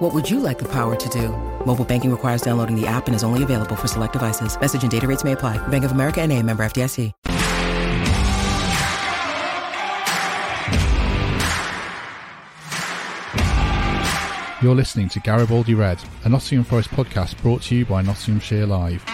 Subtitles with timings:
[0.00, 1.28] What would you like the power to do?
[1.66, 4.58] Mobile banking requires downloading the app and is only available for select devices.
[4.58, 5.58] Message and data rates may apply.
[5.68, 7.12] Bank of America and a member FDIC.
[14.62, 19.04] You're listening to Garibaldi Red, a Nottingham Forest podcast brought to you by Nottinghamshire Live.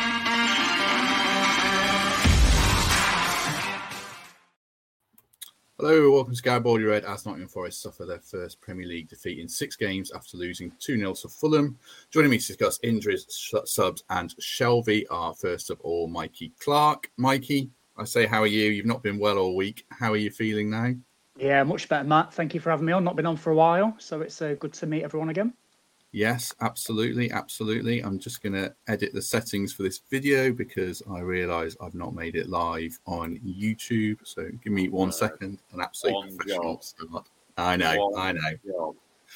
[5.78, 9.46] Hello, welcome to Garibaldi Red as Nottingham Forest suffer their first Premier League defeat in
[9.46, 11.78] six games after losing 2 0 to Fulham.
[12.10, 17.10] Joining me to discuss injuries, subs, and Shelvey are first of all Mikey Clark.
[17.18, 17.68] Mikey,
[17.98, 18.70] I say, how are you?
[18.70, 19.84] You've not been well all week.
[19.90, 20.94] How are you feeling now?
[21.36, 22.32] Yeah, much better, Matt.
[22.32, 23.04] Thank you for having me on.
[23.04, 25.52] Not been on for a while, so it's uh, good to meet everyone again.
[26.16, 28.00] Yes, absolutely, absolutely.
[28.00, 32.14] I'm just going to edit the settings for this video because I realise I've not
[32.14, 34.20] made it live on YouTube.
[34.24, 35.58] So give me one uh, second.
[35.74, 36.84] An absolute one professional job.
[36.84, 37.28] start.
[37.58, 38.56] I know, one I know.
[38.66, 38.94] Job.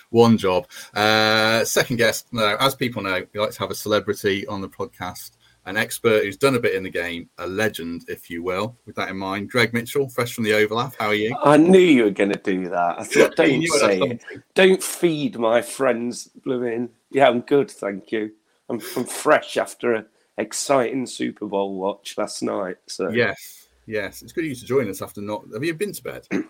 [0.08, 0.68] One job.
[0.94, 2.28] Uh, second guest.
[2.32, 5.32] No, as people know, we like to have a celebrity on the podcast
[5.66, 8.76] an expert who's done a bit in the game, a legend, if you will.
[8.86, 10.94] With that in mind, Greg Mitchell, fresh from the overlap.
[10.98, 11.36] How are you?
[11.42, 13.00] I knew you were going to do that.
[13.00, 14.22] I thought, don't say it.
[14.54, 16.90] Don't feed my friends, blooming.
[17.10, 18.32] Yeah, I'm good, thank you.
[18.68, 20.06] I'm, I'm fresh after an
[20.38, 22.76] exciting Super Bowl watch last night.
[22.86, 25.44] So yes, yes, it's good of you to join us after not.
[25.52, 26.26] Have you been to bed?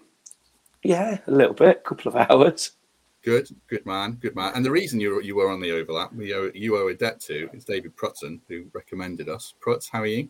[0.82, 2.72] yeah, a little bit, a couple of hours.
[3.22, 4.52] Good, good man, good man.
[4.54, 7.20] And the reason you you were on the overlap, we owe, you owe a debt
[7.22, 9.54] to is David Prutton, who recommended us.
[9.60, 10.28] Prutz, how are you?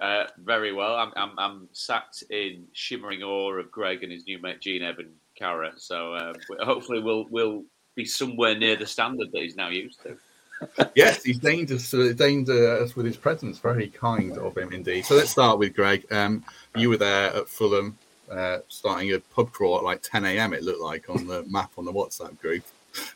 [0.00, 0.94] Uh, very well.
[0.94, 5.10] I'm, I'm, I'm sat in shimmering awe of Greg and his new mate Gene Evan
[5.36, 5.72] Cara.
[5.76, 10.16] So uh, hopefully we'll we'll be somewhere near the standard that he's now used to.
[10.96, 13.58] yes, he's deigned us, uh, deigned uh, us with his presence.
[13.58, 15.04] Very kind of him indeed.
[15.04, 16.04] So let's start with Greg.
[16.12, 17.96] Um, you were there at Fulham
[18.30, 20.52] uh, starting a pub crawl at like 10 a.m.
[20.52, 22.64] It looked like on the map on the WhatsApp group.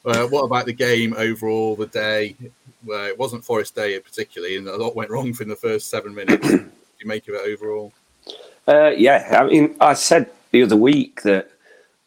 [0.05, 1.77] Uh, what about the game overall?
[1.77, 2.37] The day
[2.85, 6.15] where it wasn't Forest Day particularly, and a lot went wrong in the first seven
[6.15, 6.49] minutes.
[7.01, 7.93] You make of it overall?
[8.69, 11.51] Uh, yeah, I mean, I said the other week that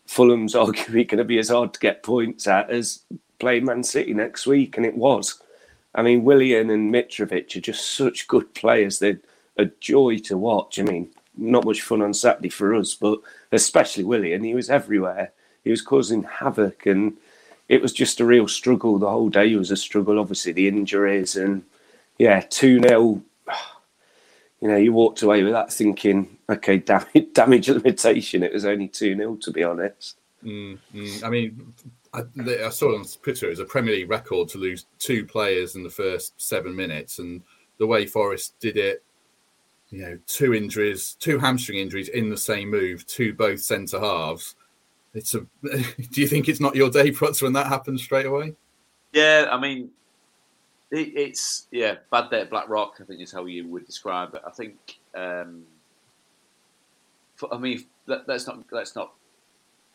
[0.05, 3.01] Fulham's arguably going to be as hard to get points at as
[3.39, 5.41] playing Man City next week, and it was.
[5.93, 8.99] I mean, Willian and Mitrovic are just such good players.
[8.99, 9.19] They're
[9.57, 10.79] a joy to watch.
[10.79, 13.19] I mean, not much fun on Saturday for us, but
[13.51, 14.43] especially Willian.
[14.43, 15.31] He was everywhere.
[15.63, 17.17] He was causing havoc, and
[17.69, 18.97] it was just a real struggle.
[18.97, 20.19] The whole day was a struggle.
[20.19, 21.63] Obviously, the injuries and
[22.17, 23.21] yeah, two 0
[24.61, 28.41] You know, you walked away with that thinking, okay, damage, damage limitation.
[28.41, 30.17] It was only two 0 to be honest.
[30.43, 30.77] Mm.
[31.23, 31.73] I mean,
[32.13, 32.23] I,
[32.65, 35.83] I, saw on Twitter it was a Premier League record to lose two players in
[35.83, 37.41] the first seven minutes, and
[37.79, 39.03] the way Forest did it
[39.95, 44.55] you know, two injuries, two hamstring injuries in the same move to both centre halves.
[45.13, 45.39] It's a.
[45.63, 48.55] do you think it's not your day, Prutz, when that happens straight away?
[49.13, 49.89] Yeah, I mean,
[50.91, 52.95] it, it's yeah, bad day at Blackrock.
[52.99, 54.41] I think is how you would describe it.
[54.45, 54.75] I think.
[55.15, 55.63] Um,
[57.37, 59.13] for, I mean, let, us not let's not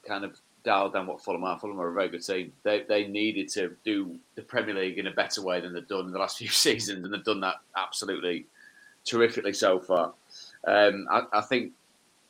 [0.08, 1.60] kind of dial down what Fulham are.
[1.60, 2.54] Fulham are a very good team.
[2.62, 6.06] They they needed to do the Premier League in a better way than they've done
[6.06, 8.46] in the last few seasons, and they've done that absolutely
[9.04, 10.12] terrifically so far.
[10.66, 11.72] Um, I, I, think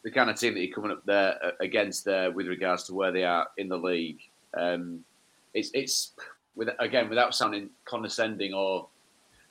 [0.03, 2.94] the kind of team that you're coming up there uh, against there with regards to
[2.94, 4.20] where they are in the league,
[4.54, 5.04] um,
[5.53, 6.12] it's it's
[6.54, 8.86] with again without sounding condescending or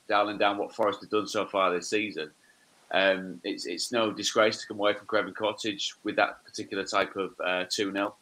[0.07, 2.31] dialing down what Forest have done so far this season.
[2.91, 7.15] Um, it's it's no disgrace to come away from Craven Cottage with that particular type
[7.15, 8.15] of uh, two 0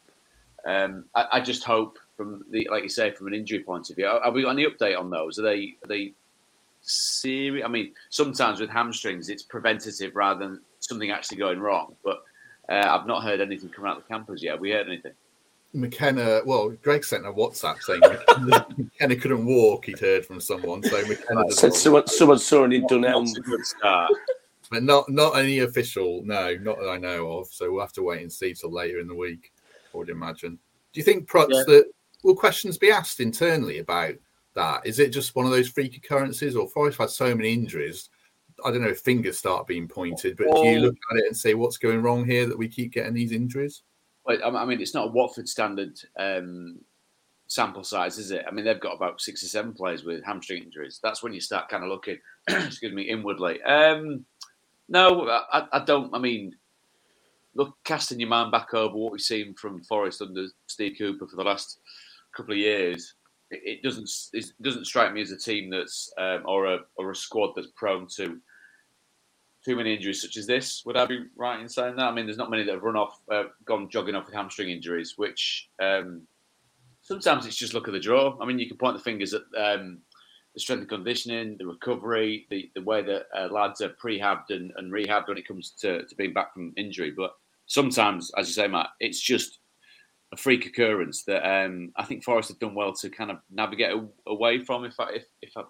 [0.66, 3.96] um, I, I, just hope from the like you say from an injury point of
[3.96, 4.06] view.
[4.22, 5.38] Have we got any update on those?
[5.38, 6.12] Are they are they
[6.82, 7.64] serious.
[7.64, 11.94] I mean, sometimes with hamstrings, it's preventative rather than something actually going wrong.
[12.04, 12.22] But
[12.68, 14.52] uh, I've not heard anything come out of the campus yet.
[14.52, 15.12] Have we heard anything?
[15.74, 18.00] McKenna, well, Greg sent a WhatsApp saying
[18.76, 19.84] McKenna couldn't walk.
[19.84, 21.50] He'd heard from someone, so McKenna.
[21.50, 23.28] said someone, someone saw him in Dunelm.
[24.70, 27.48] But not not any official, no, not that I know of.
[27.48, 29.52] So we'll have to wait and see till later in the week.
[29.94, 30.58] I would imagine.
[30.92, 31.64] Do you think, Prutz, yeah.
[31.66, 31.90] that
[32.22, 34.14] will questions be asked internally about
[34.58, 34.86] that?
[34.86, 38.10] Is it just one of those freak occurrences, or Forest had so many injuries?
[38.64, 41.36] I don't know if fingers start being pointed, but do you look at it and
[41.36, 43.82] say what's going wrong here that we keep getting these injuries?
[44.28, 46.78] I mean, it's not a Watford standard um,
[47.46, 48.44] sample size, is it?
[48.46, 51.00] I mean, they've got about six or seven players with hamstring injuries.
[51.02, 52.18] That's when you start kind of looking,
[52.48, 53.62] excuse me, inwardly.
[53.62, 54.26] Um,
[54.88, 56.14] No, I, I don't.
[56.14, 56.54] I mean,
[57.54, 61.36] look, casting your mind back over what we've seen from Forest under Steve Cooper for
[61.36, 61.80] the last
[62.34, 63.14] couple of years,
[63.50, 67.16] it, doesn't it doesn't strike me as a team that's um, or a or a
[67.16, 68.38] squad that's prone to
[69.64, 70.82] too many injuries such as this.
[70.86, 72.06] Would I be right in saying that?
[72.06, 74.70] I mean, there's not many that have run off, uh, gone jogging off with hamstring
[74.70, 76.22] injuries, which um,
[77.02, 78.38] sometimes it's just look at the draw.
[78.40, 79.98] I mean, you can point the fingers at um,
[80.54, 84.72] the strength and conditioning, the recovery, the, the way that uh, lads are prehabbed and,
[84.76, 87.10] and rehabbed when it comes to, to being back from injury.
[87.10, 87.32] But
[87.66, 89.58] sometimes, as you say, Matt, it's just
[90.32, 93.92] a freak occurrence that um, I think Forest have done well to kind of navigate
[94.26, 94.84] away from.
[94.84, 95.62] If I, if, if I,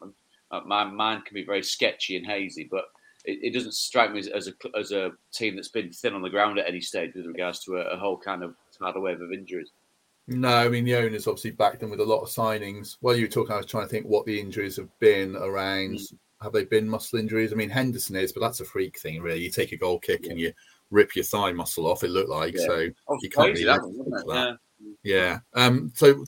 [0.51, 2.85] uh, my mind can be very sketchy and hazy, but
[3.25, 6.23] it, it, doesn't strike me as, as, a as a team that's been thin on
[6.23, 9.21] the ground at any stage with regards to a, a whole kind of tidal wave
[9.21, 9.71] of injuries.
[10.27, 12.97] No, I mean the owners obviously backed them with a lot of signings.
[13.01, 15.99] While you were talking, I was trying to think what the injuries have been around.
[15.99, 16.15] Mm.
[16.43, 17.53] Have they been muscle injuries?
[17.53, 19.41] I mean Henderson is, but that's a freak thing, really.
[19.41, 20.31] You take a goal kick yeah.
[20.31, 20.53] and you
[20.91, 22.05] rip your thigh muscle off.
[22.05, 22.67] It looked like yeah.
[22.67, 23.81] so oh, you can't really that,
[24.29, 24.59] that.
[25.03, 25.39] Yeah.
[25.55, 25.63] yeah.
[25.63, 25.93] Um.
[25.95, 26.25] So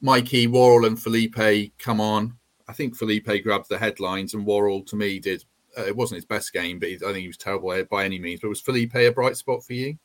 [0.00, 2.34] Mikey Worrall and Felipe come on.
[2.68, 5.44] I think Felipe grabbed the headlines, and Worrall to me did.
[5.76, 8.18] Uh, it wasn't his best game, but he, I think he was terrible by any
[8.18, 8.40] means.
[8.40, 9.96] But was Felipe a bright spot for you?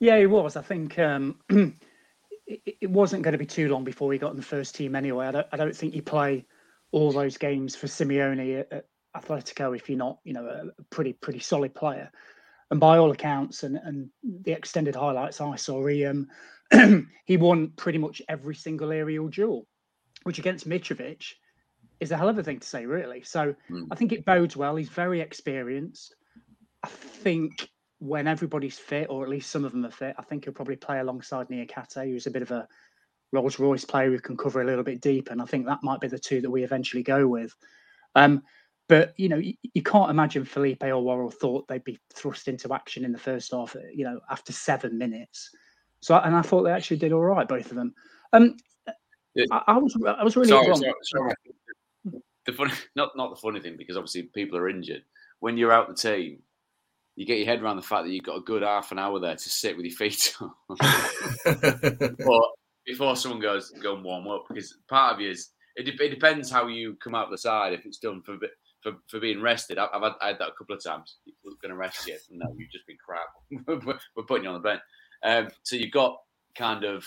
[0.00, 0.56] Yeah, he was.
[0.56, 4.36] I think um, it, it, wasn't going to be too long before he got in
[4.36, 5.26] the first team anyway.
[5.26, 6.46] I don't, I don't think you play
[6.92, 8.86] all those games for Simeone at, at
[9.16, 12.10] Atletico if you're not, you know, a pretty pretty solid player
[12.70, 16.28] and by all accounts and, and the extended highlights I saw, he um,
[17.24, 19.66] he won pretty much every single aerial duel,
[20.24, 21.32] which against Mitrovic
[22.00, 23.22] is a hell of a thing to say, really.
[23.22, 23.86] So mm.
[23.90, 24.76] I think it bodes well.
[24.76, 26.14] He's very experienced.
[26.84, 27.68] I think
[27.98, 30.76] when everybody's fit, or at least some of them are fit, I think he'll probably
[30.76, 32.68] play alongside Niakhaté, who's a bit of a
[33.32, 35.30] Rolls Royce player who can cover a little bit deep.
[35.30, 37.54] And I think that might be the two that we eventually go with.
[38.14, 38.42] Um,
[38.88, 42.72] but you know, you, you, can't imagine Felipe or Worrall thought they'd be thrust into
[42.72, 43.76] action in the first half.
[43.92, 45.50] You know, after seven minutes.
[46.00, 47.94] So, and I thought they actually did all right, both of them.
[48.32, 48.56] Um,
[49.34, 49.44] yeah.
[49.50, 51.34] I, I, was, I was really sorry, sorry, sorry.
[52.46, 55.02] The funny, not not the funny thing, because obviously people are injured.
[55.40, 56.38] When you're out the team,
[57.14, 59.20] you get your head around the fact that you've got a good half an hour
[59.20, 60.50] there to sit with your feet on.
[61.44, 62.42] but
[62.86, 66.50] before someone goes go and warm up, because part of you is it, it depends
[66.50, 67.74] how you come out the side.
[67.74, 68.52] If it's done for a bit
[68.92, 69.78] for, for being rested.
[69.78, 71.16] I've had, I had that a couple of times.
[71.44, 72.16] We're going to rest you.
[72.30, 73.28] No, you've just been crap.
[74.16, 74.80] We're putting you on the bench.
[75.22, 76.18] Um, so you've got
[76.56, 77.04] kind of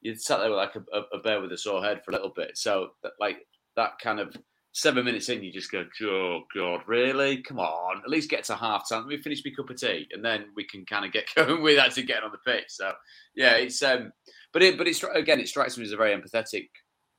[0.00, 2.58] you sat there like a, a, bear with a sore head for a little bit.
[2.58, 3.46] So that, like
[3.76, 4.36] that kind of
[4.72, 7.40] seven minutes in, you just go, oh god, really?
[7.42, 9.02] Come on, at least get to half time.
[9.02, 11.62] Let me finish my cup of tea, and then we can kind of get going
[11.62, 12.66] with actually getting on the pitch.
[12.68, 12.92] So
[13.34, 14.12] yeah, it's um,
[14.52, 16.68] but it but it's again, it strikes me as a very empathetic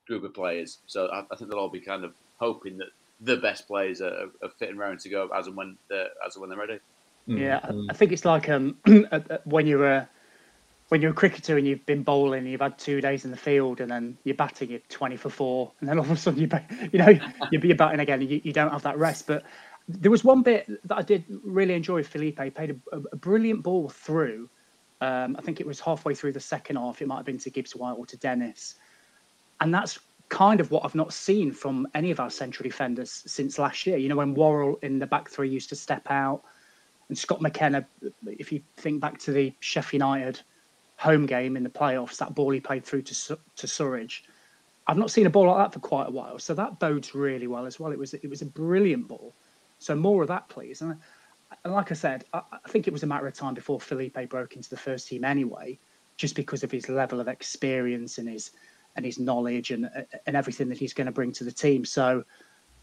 [0.08, 0.80] group of players.
[0.86, 2.90] So I, I think they'll all be kind of hoping that
[3.24, 6.42] the best players are, are fitting around to go as and when they're, as and
[6.42, 6.80] when they're ready.
[7.25, 7.38] Hmm.
[7.38, 7.88] Yeah, mm.
[7.90, 8.78] I think it's like um,
[9.46, 10.10] when you're a
[10.90, 13.38] when you're a cricketer and you've been bowling, and you've had two days in the
[13.38, 16.42] field, and then you're batting it twenty for four, and then all of a sudden
[16.42, 16.50] you
[16.92, 17.18] you know
[17.52, 19.25] you're batting again, and you, you don't have that rest.
[19.25, 19.44] But
[19.88, 22.04] there was one bit that I did really enjoy.
[22.04, 24.50] Felipe played a, a brilliant ball through.
[25.00, 27.02] Um, I think it was halfway through the second half.
[27.02, 28.75] It might have been to Gibbs White or to Dennis,
[29.62, 30.00] and that's
[30.30, 33.98] kind of what I've not seen from any of our central defenders since last year.
[33.98, 36.44] You know, when Worrall in the back three used to step out,
[37.10, 37.86] and Scott McKenna,
[38.25, 40.42] if you think back to the Sheffield United
[40.98, 44.22] home game in the playoffs, that ball he played through to to Surridge.
[44.88, 47.48] I've not seen a ball like that for quite a while, so that bodes really
[47.48, 47.92] well as well.
[47.92, 49.34] It was it was a brilliant ball,
[49.80, 50.82] so more of that, please.
[50.82, 50.98] And,
[51.63, 54.18] and like I said, I, I think it was a matter of time before Felipe
[54.30, 55.77] broke into the first team anyway,
[56.18, 58.51] just because of his level of experience and his
[58.96, 59.90] and his knowledge and
[60.26, 61.86] and everything that he's going to bring to the team.
[61.86, 62.24] So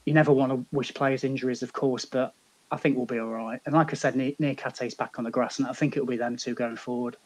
[0.05, 2.35] you never want to wish players injuries, of course, but
[2.71, 3.61] I think we'll be all right.
[3.67, 6.37] And like I said, Niakhaté's back on the grass, and I think it'll be them
[6.37, 7.17] two going forward.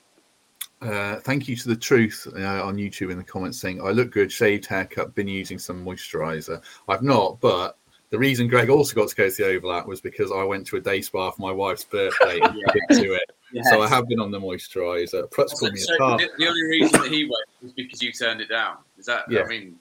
[0.80, 4.10] Uh, thank you to the truth uh, on YouTube in the comments saying I look
[4.10, 6.62] good, shaved haircut, been using some moisturizer.
[6.88, 7.78] I've not, but
[8.10, 10.76] the reason Greg also got to go to the overlap was because I went to
[10.76, 12.54] a day spa for my wife's birthday and
[12.90, 12.98] yeah.
[12.98, 13.30] to it.
[13.54, 13.70] Yes.
[13.70, 15.30] So I have been on the moisturiser.
[15.30, 18.48] Prutz so, so the, the, only reason that he went was because you turned it
[18.48, 18.78] down.
[18.98, 19.30] Is that?
[19.30, 19.42] Yeah.
[19.42, 19.76] I mean,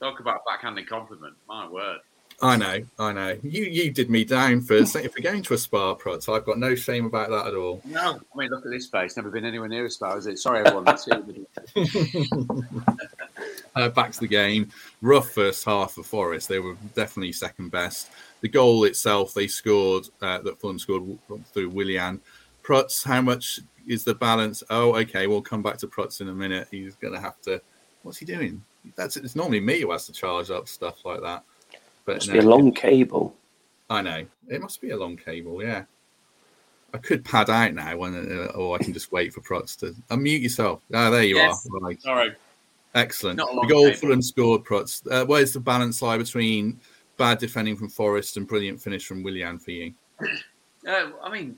[0.00, 1.34] talk about backhanded compliment.
[1.46, 2.00] My word.
[2.40, 3.38] I know, I know.
[3.42, 6.32] You you did me down for if we're going to a spa, Prutz.
[6.32, 7.82] I've got no shame about that at all.
[7.84, 9.16] No, I mean, look at this face.
[9.16, 10.38] Never been anywhere near a spa, is it?
[10.38, 10.86] Sorry, everyone.
[13.74, 14.70] uh, back to the game.
[15.02, 16.48] Rough first half for Forest.
[16.48, 18.10] They were definitely second best.
[18.40, 21.18] The goal itself, they scored uh, that Fulham scored
[21.52, 22.20] through Willian.
[22.68, 24.62] Prutz, how much is the balance?
[24.68, 26.68] Oh, okay, we'll come back to Prutz in a minute.
[26.70, 27.62] He's going to have to.
[28.02, 28.62] What's he doing?
[28.94, 31.44] That's it's normally me who has to charge up stuff like that.
[32.04, 33.34] But Must no, be a long cable.
[33.88, 35.62] I know it must be a long cable.
[35.62, 35.84] Yeah,
[36.92, 39.94] I could pad out now, when, uh, or I can just wait for Prutz to
[40.10, 40.82] unmute yourself.
[40.92, 41.66] Ah, there you Yes.
[41.66, 41.80] are.
[41.80, 42.02] Right.
[42.02, 42.36] Sorry.
[42.94, 43.38] Excellent.
[43.38, 43.98] Not a The long goal cable.
[43.98, 45.02] Fulham scored, Prutz.
[45.10, 46.78] Uh, where's the balance lie between
[47.16, 49.94] bad defending from Forest and brilliant finish from Willian for you?
[50.86, 51.56] Uh, I mean,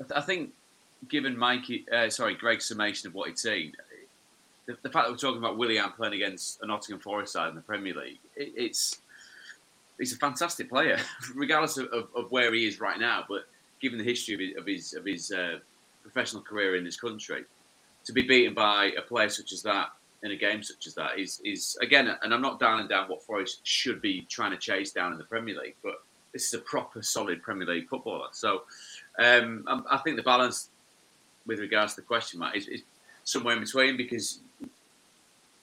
[0.00, 0.52] I th- I think
[1.08, 3.72] given Mikey, uh, sorry, Greg's summation of what he'd seen,
[4.66, 7.54] the, the fact that we're talking about Willian playing against a Nottingham Forest side in
[7.54, 9.00] the Premier League, it, it's
[9.98, 10.98] he's a fantastic player,
[11.34, 13.24] regardless of, of, of where he is right now.
[13.28, 13.46] But
[13.80, 15.58] given the history of his of his, of his uh,
[16.02, 17.44] professional career in this country,
[18.04, 19.88] to be beaten by a player such as that
[20.22, 23.22] in a game such as that is is again, and I'm not dialing down what
[23.22, 26.02] Forest should be trying to chase down in the Premier League, but
[26.32, 28.28] this is a proper solid Premier League footballer.
[28.32, 28.62] So
[29.18, 30.70] um, I, I think the balance
[31.46, 32.82] with regards to the question, Matt, is, is
[33.24, 34.40] somewhere in between because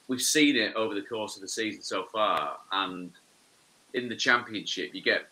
[0.08, 3.12] we've seen it over the course of the season so far, and
[3.94, 5.28] in the Championship you get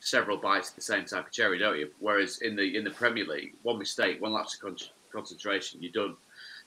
[0.00, 1.90] several bites of the same type of cherry, don't you?
[1.98, 4.76] Whereas in the in the Premier League, one mistake, one lapse of con-
[5.12, 6.16] concentration, you're done,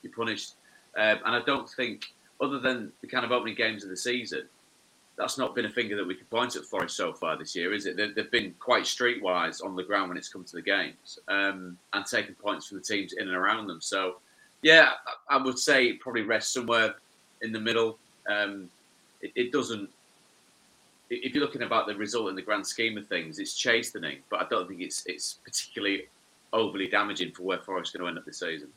[0.02, 0.54] you're punished.
[0.96, 2.04] Um, and I don't think,
[2.40, 4.42] other than the kind of opening games of the season,
[5.16, 7.72] that's not been a finger that we can point at Forest so far this year,
[7.72, 7.96] is it?
[7.96, 11.76] They- They've been quite streetwise on the ground when it's come to the games um,
[11.92, 13.80] and taking points from the teams in and around them.
[13.80, 14.16] So,
[14.62, 14.92] yeah,
[15.28, 16.94] I would say it probably rests somewhere
[17.42, 17.98] in the middle.
[18.28, 18.70] Um,
[19.20, 19.88] it, it doesn't.
[21.10, 24.40] If you're looking about the result in the grand scheme of things, it's chastening, but
[24.40, 26.06] I don't think it's it's particularly
[26.54, 28.68] overly damaging for where Forest going to end up this season.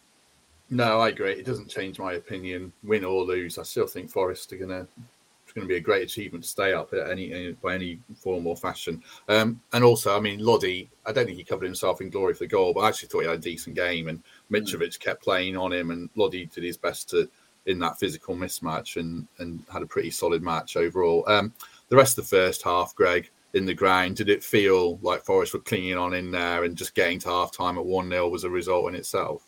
[0.70, 1.32] No, I agree.
[1.32, 3.58] It doesn't change my opinion, win or lose.
[3.58, 5.15] I still think Forest are gonna it's
[5.56, 8.46] going to be a great achievement to stay up at any, any by any form
[8.46, 9.02] or fashion.
[9.30, 12.40] Um, and also, I mean, Lodi, I don't think he covered himself in glory for
[12.40, 14.10] the goal, but I actually thought he had a decent game.
[14.10, 14.22] And
[14.52, 17.30] Mitrovic kept playing on him, and Lodi did his best to
[17.66, 21.24] in that physical mismatch and and had a pretty solid match overall.
[21.28, 21.54] Um,
[21.90, 25.54] the rest of the first half, Greg, in the ground, did it feel like Forest
[25.54, 28.44] were clinging on in there and just getting to half time at 1 0 was
[28.44, 29.48] a result in itself?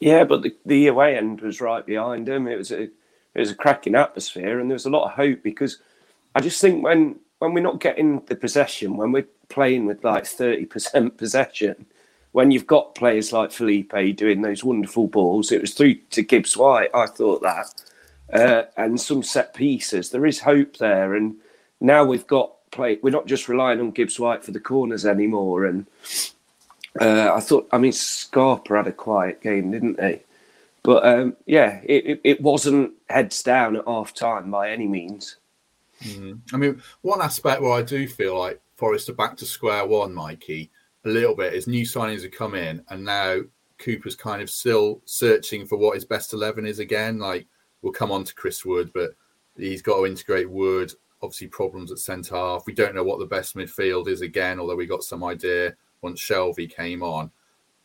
[0.00, 2.46] Yeah, but the, the away end was right behind him.
[2.46, 2.88] It was a
[3.38, 5.78] it was a cracking atmosphere, and there was a lot of hope because
[6.34, 10.26] I just think when when we're not getting the possession, when we're playing with like
[10.26, 11.86] thirty percent possession,
[12.32, 16.56] when you've got players like Felipe doing those wonderful balls, it was through to Gibbs
[16.56, 16.90] White.
[16.92, 17.74] I thought that,
[18.32, 20.10] uh, and some set pieces.
[20.10, 21.36] There is hope there, and
[21.80, 22.98] now we've got play.
[23.04, 25.86] We're not just relying on Gibbs White for the corners anymore, and
[27.00, 30.22] uh, I thought, I mean, Scarpa had a quiet game, didn't he?
[30.82, 35.36] But um, yeah, it, it, it wasn't heads down at half time by any means.
[36.52, 40.14] I mean, one aspect where I do feel like Forest are back to square one,
[40.14, 40.70] Mikey,
[41.04, 43.40] a little bit is new signings have come in, and now
[43.78, 47.18] Cooper's kind of still searching for what his best 11 is again.
[47.18, 47.46] Like,
[47.82, 49.10] we'll come on to Chris Wood, but
[49.56, 50.92] he's got to integrate Wood.
[51.22, 52.64] Obviously, problems at centre half.
[52.66, 56.20] We don't know what the best midfield is again, although we got some idea once
[56.20, 57.30] Shelvey came on.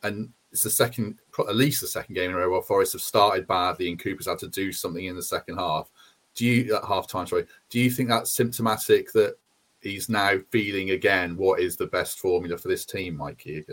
[0.03, 3.01] And it's the second, at least the second game in a row where Forest have
[3.01, 5.89] started badly and Cooper's had to do something in the second half.
[6.35, 9.35] Do you, at half time, sorry, do you think that's symptomatic that
[9.81, 13.63] he's now feeling again what is the best formula for this team, Mikey,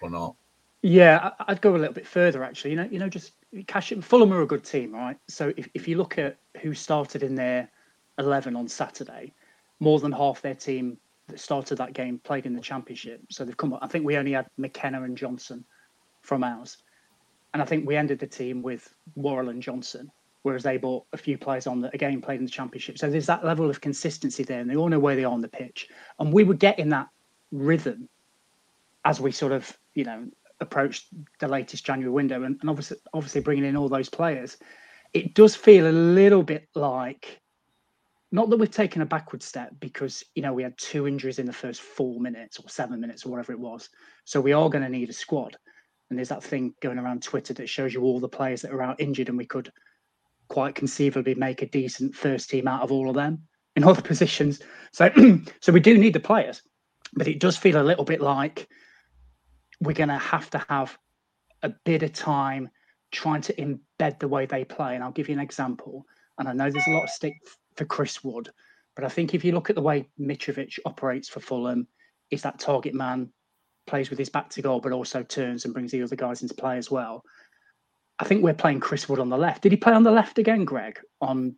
[0.00, 0.34] or not?
[0.82, 2.70] Yeah, I'd go a little bit further actually.
[2.70, 3.32] You know, you know, just
[3.66, 4.02] cash it.
[4.02, 5.18] Fulham are a good team, right?
[5.28, 7.70] So if, if you look at who started in their
[8.18, 9.34] eleven on Saturday,
[9.78, 10.96] more than half their team
[11.28, 13.20] that started that game played in the championship.
[13.30, 13.74] So they've come.
[13.74, 13.80] up.
[13.82, 15.64] I think we only had McKenna and Johnson
[16.30, 16.76] from ours,
[17.52, 21.16] and I think we ended the team with Worrall and Johnson, whereas they bought a
[21.16, 22.98] few players on that again played in the championship.
[22.98, 25.40] So there's that level of consistency there, and they all know where they are on
[25.40, 25.88] the pitch,
[26.20, 27.08] and we were getting that
[27.50, 28.08] rhythm
[29.04, 30.24] as we sort of you know
[30.60, 31.08] approached
[31.40, 34.56] the latest January window, and, and obviously obviously bringing in all those players,
[35.12, 37.40] it does feel a little bit like
[38.30, 41.46] not that we've taken a backward step because you know we had two injuries in
[41.46, 43.88] the first four minutes or seven minutes or whatever it was,
[44.24, 45.56] so we are going to need a squad.
[46.10, 48.82] And there's that thing going around Twitter that shows you all the players that are
[48.82, 49.72] out injured, and we could
[50.48, 53.40] quite conceivably make a decent first team out of all of them
[53.76, 54.60] in other positions.
[54.92, 55.10] So,
[55.60, 56.62] so we do need the players,
[57.14, 58.68] but it does feel a little bit like
[59.80, 60.98] we're going to have to have
[61.62, 62.68] a bit of time
[63.12, 64.94] trying to embed the way they play.
[64.94, 66.04] And I'll give you an example.
[66.38, 67.34] And I know there's a lot of stick
[67.76, 68.50] for Chris Wood,
[68.96, 71.86] but I think if you look at the way Mitrovic operates for Fulham,
[72.30, 73.30] is that target man,
[73.90, 76.54] plays with his back to goal, but also turns and brings the other guys into
[76.54, 77.24] play as well.
[78.20, 79.62] I think we're playing Chris Wood on the left.
[79.62, 81.56] Did he play on the left again, Greg, on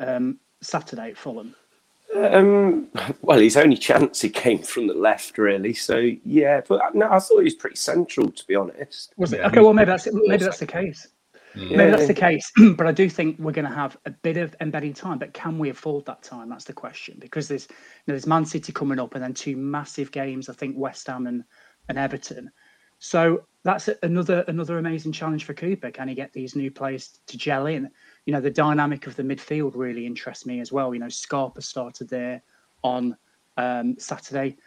[0.00, 1.54] um, Saturday at Fulham?
[2.16, 2.88] Um,
[3.22, 5.72] well, his only chance he came from the left, really.
[5.74, 9.14] So yeah, but no, I thought he was pretty central, to be honest.
[9.16, 9.38] Was it?
[9.38, 11.06] Yeah, Okay, well maybe that's maybe that's the case.
[11.54, 11.76] Mm.
[11.76, 14.54] Maybe that's the case, but I do think we're going to have a bit of
[14.60, 15.18] embedding time.
[15.18, 16.48] But can we afford that time?
[16.48, 17.16] That's the question.
[17.18, 17.76] Because there's, you
[18.06, 20.48] know, there's Man City coming up, and then two massive games.
[20.48, 21.44] I think West Ham and,
[21.88, 22.50] and Everton.
[23.00, 25.90] So that's another another amazing challenge for Cooper.
[25.90, 27.90] Can he get these new players to gel in?
[28.26, 30.92] You know, the dynamic of the midfield really interests me as well.
[30.92, 32.42] You know, Scarpa started there
[32.84, 33.16] on
[33.56, 34.58] um, Saturday.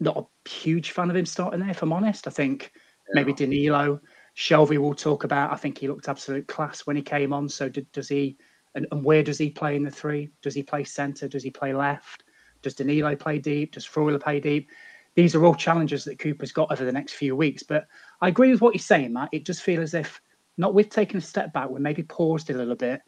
[0.00, 2.28] Not a huge fan of him starting there, if I'm honest.
[2.28, 2.72] I think
[3.08, 3.14] yeah.
[3.14, 4.00] maybe Danilo
[4.36, 5.52] Shelvey will talk about.
[5.52, 7.48] I think he looked absolute class when he came on.
[7.48, 8.36] So did, does he?
[8.74, 10.30] And, and, where does he play in the three?
[10.42, 11.28] Does he play centre?
[11.28, 12.24] Does he play left?
[12.62, 13.72] Does Danilo play deep?
[13.72, 14.68] Does Freuler play deep?
[15.14, 17.62] These are all challenges that Cooper's got over the next few weeks.
[17.62, 17.86] But
[18.20, 19.28] I agree with what you're saying, Matt.
[19.30, 20.20] It does feel as if
[20.56, 23.00] not with taking a step back, we're maybe paused a little bit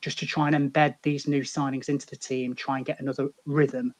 [0.00, 3.28] just to try and embed these new signings into the team, try and get another
[3.46, 3.94] rhythm.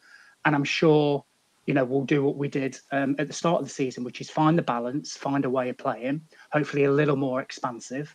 [0.44, 1.24] And I'm sure
[1.66, 4.20] you know, we'll do what we did um, at the start of the season, which
[4.20, 6.20] is find the balance, find a way of playing,
[6.52, 8.14] hopefully a little more expansive,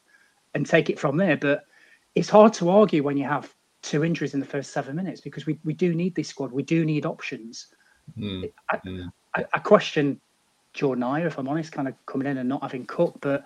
[0.53, 1.37] and take it from there.
[1.37, 1.65] But
[2.15, 5.45] it's hard to argue when you have two injuries in the first seven minutes because
[5.45, 6.51] we, we do need this squad.
[6.51, 7.67] We do need options.
[8.17, 8.51] Mm.
[8.69, 9.11] I, mm.
[9.35, 10.19] I, I, question
[10.73, 13.45] Jordan Ayew, if I'm honest, kind of coming in and not having Cook, but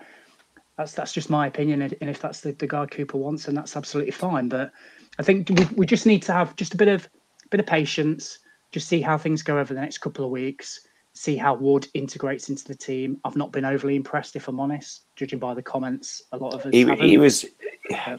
[0.76, 1.82] that's that's just my opinion.
[1.82, 4.48] And if that's the, the guy Cooper wants, then that's absolutely fine.
[4.48, 4.72] But
[5.18, 7.08] I think we, we just need to have just a bit of
[7.50, 8.38] bit of patience
[8.74, 10.80] just see how things go over the next couple of weeks.
[11.12, 13.20] See how Wood integrates into the team.
[13.24, 16.22] I've not been overly impressed, if I'm honest, judging by the comments.
[16.32, 16.72] A lot of us.
[16.72, 17.46] He, he was,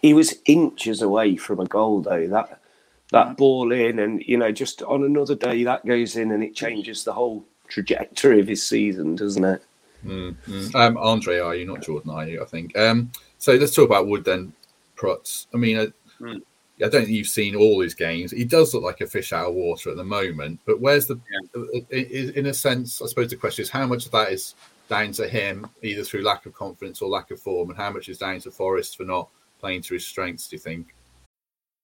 [0.02, 2.26] he was inches away from a goal though.
[2.28, 2.62] That
[3.12, 3.34] that yeah.
[3.34, 7.04] ball in, and you know, just on another day that goes in, and it changes
[7.04, 9.62] the whole trajectory of his season, doesn't it?
[10.06, 10.74] Mm-hmm.
[10.74, 12.12] Um, Andre, are you not Jordan?
[12.12, 12.42] Are you?
[12.42, 12.78] I think.
[12.78, 14.54] Um, so let's talk about Wood then.
[14.96, 15.48] Prutz.
[15.54, 15.88] I mean, uh,
[16.22, 16.42] mm.
[16.84, 18.32] I don't think you've seen all his games.
[18.32, 20.60] He does look like a fish out of water at the moment.
[20.66, 21.20] But where's the,
[21.52, 22.00] yeah.
[22.36, 24.56] in a sense, I suppose the question is how much of that is
[24.90, 28.10] down to him, either through lack of confidence or lack of form, and how much
[28.10, 29.30] is down to Forest for not
[29.60, 30.50] playing to his strengths?
[30.50, 30.94] Do you think?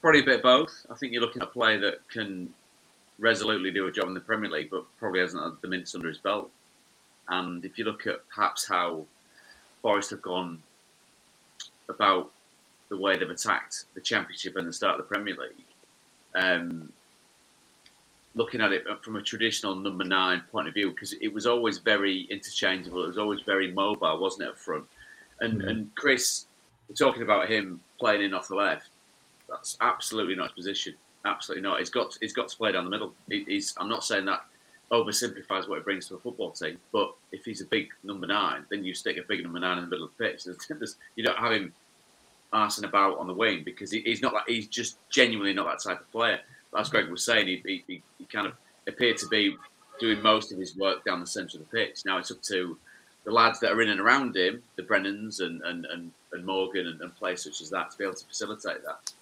[0.00, 0.86] Probably a bit of both.
[0.90, 2.52] I think you're looking at a player that can
[3.18, 6.08] resolutely do a job in the Premier League, but probably hasn't had the minutes under
[6.08, 6.50] his belt.
[7.28, 9.06] And if you look at perhaps how
[9.80, 10.62] Forest have gone
[11.88, 12.30] about
[12.88, 15.64] the way they've attacked the Championship and the start of the Premier League,
[16.34, 16.92] um,
[18.34, 21.78] looking at it from a traditional number nine point of view, because it was always
[21.78, 24.84] very interchangeable, it was always very mobile, wasn't it, up front?
[25.40, 25.68] And, mm-hmm.
[25.68, 26.46] and Chris,
[26.88, 28.88] we're talking about him playing in off the left
[29.52, 30.94] that's absolutely not his position.
[31.24, 31.78] Absolutely not.
[31.78, 33.12] He's got he's got to play down the middle.
[33.28, 33.74] He, he's.
[33.78, 34.44] I'm not saying that
[34.90, 38.64] oversimplifies what it brings to a football team, but if he's a big number nine,
[38.70, 40.44] then you stick a big number nine in the middle of the pitch.
[40.44, 41.72] There's, there's, you don't have him
[42.52, 44.34] arsing about on the wing because he, he's not.
[44.48, 46.40] He's just genuinely not that type of player.
[46.72, 48.54] But as Greg was saying, he, he, he kind of
[48.88, 49.56] appeared to be
[50.00, 52.00] doing most of his work down the centre of the pitch.
[52.04, 52.76] Now it's up to
[53.24, 56.88] the lads that are in and around him, the Brennans and and, and, and Morgan
[56.88, 59.12] and, and players such as that, to be able to facilitate that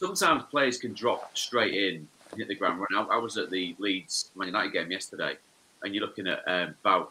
[0.00, 3.08] sometimes players can drop straight in and hit the ground running.
[3.10, 5.36] I, I, was at the Leeds Man United game yesterday,
[5.82, 7.08] and you're looking at um, Wout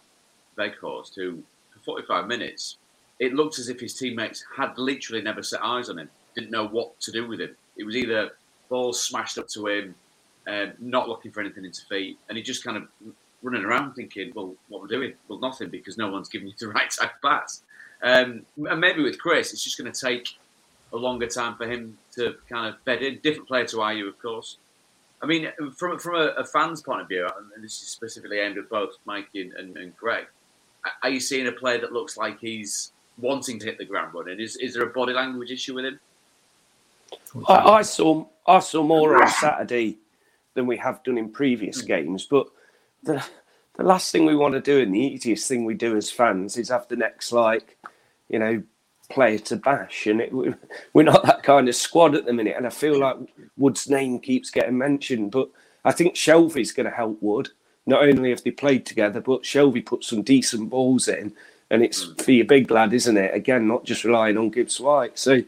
[0.58, 2.78] Weghorst, who for 45 minutes,
[3.19, 6.67] it looked as if his teammates had literally never set eyes on him, didn't know
[6.67, 7.56] what to do with him.
[7.78, 8.32] It was either
[8.69, 9.95] balls smashed up to him,
[10.47, 12.88] um, not looking for anything into feet, and he just kind of
[13.43, 15.13] running around thinking, well, what we're doing?
[15.28, 17.41] Well, nothing because no one's giving you the right type of.
[18.02, 20.30] Um, and maybe with Chris, it's just going to take
[20.91, 23.19] a longer time for him to kind of bed in.
[23.19, 24.58] Different player to Ayew, of course.
[25.21, 28.58] I mean, from from a, a, fan's point of view, and this is specifically aimed
[28.58, 30.25] at both Mike and, and, and, Greg,
[31.04, 34.39] are you seeing a player that looks like he's wanting to hit the ground running?
[34.39, 35.99] Is is there a body language issue with him?
[37.47, 39.97] I, I saw I saw more on Saturday
[40.54, 41.88] than we have done in previous hmm.
[41.88, 42.47] games, but
[43.04, 43.23] the
[43.75, 46.58] the last thing we want to do and the easiest thing we do as fans
[46.58, 47.78] is have the next like,
[48.28, 48.62] you know,
[49.09, 50.31] player to bash, and it,
[50.93, 52.55] we're not that kind of squad at the minute.
[52.57, 53.17] And I feel like
[53.57, 55.49] Wood's name keeps getting mentioned, but
[55.83, 57.49] I think Shelvey's going to help Wood.
[57.85, 61.33] Not only have they played together, but Shelby put some decent balls in,
[61.69, 62.21] and it's mm.
[62.21, 63.33] for your big lad, isn't it?
[63.33, 65.17] Again, not just relying on Gibbs White.
[65.17, 65.43] So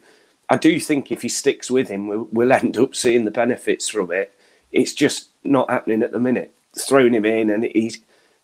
[0.49, 3.87] I do think if he sticks with him, we'll, we'll end up seeing the benefits
[3.87, 4.33] from it.
[4.71, 6.53] It's just not happening at the minute.
[6.77, 7.99] Throwing him in, and he's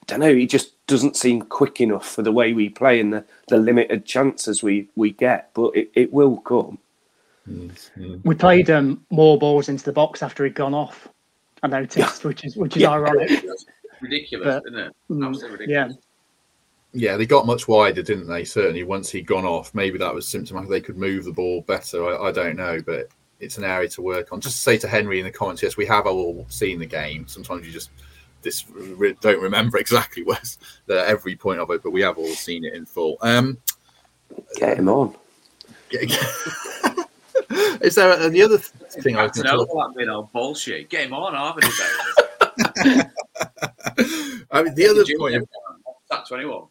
[0.07, 0.33] don't know.
[0.33, 4.05] He just doesn't seem quick enough for the way we play and the, the limited
[4.05, 5.53] chances we, we get.
[5.53, 6.79] But it, it will come.
[7.47, 8.17] Mm-hmm.
[8.23, 11.07] We played um, more balls into the box after he'd gone off.
[11.63, 12.91] I noticed, which is which is yeah.
[12.91, 13.45] ironic.
[14.01, 14.95] ridiculous, but, isn't it?
[15.09, 15.93] Mm, Absolutely ridiculous.
[15.93, 16.01] Yeah.
[16.93, 18.43] Yeah, they got much wider, didn't they?
[18.43, 20.69] Certainly, once he'd gone off, maybe that was symptomatic.
[20.69, 22.05] They could move the ball better.
[22.05, 24.41] I, I don't know, but it's an area to work on.
[24.41, 27.27] Just say to Henry in the comments, yes, we have all seen the game.
[27.27, 27.91] Sometimes you just
[28.47, 28.63] this
[29.21, 32.73] don't remember exactly where's the every point of it, but we have all seen it
[32.73, 33.17] in full.
[33.21, 33.57] Um,
[34.55, 35.15] get him on.
[37.81, 40.89] Is there a, the other thing I was going to talk being all bullshit?
[40.89, 41.63] Get him on, haven't
[44.51, 45.47] I mean, the other point.
[46.09, 46.65] That's twenty-one.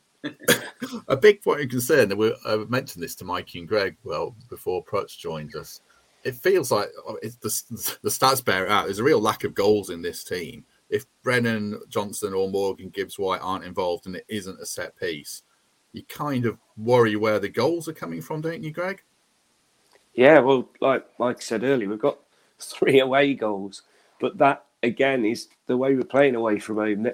[1.08, 4.34] a big point of concern that we I mentioned this to Mikey and Greg well
[4.50, 5.80] before Prutz joined us.
[6.24, 8.86] It feels like oh, it's the, the stats bear it out.
[8.86, 10.64] There's a real lack of goals in this team.
[10.88, 15.42] If Brennan Johnson or Morgan Gibbs White aren't involved and it isn't a set piece,
[15.92, 19.02] you kind of worry where the goals are coming from, don't you, Greg?
[20.14, 22.18] Yeah, well, like like I said earlier, we've got
[22.58, 23.82] three away goals,
[24.20, 27.08] but that again is the way we're playing away from home.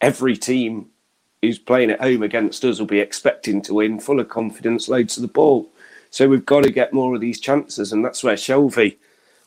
[0.00, 0.90] Every team
[1.42, 5.16] who's playing at home against us will be expecting to win, full of confidence, loads
[5.16, 5.70] of the ball.
[6.10, 8.96] So we've got to get more of these chances, and that's where Shelvey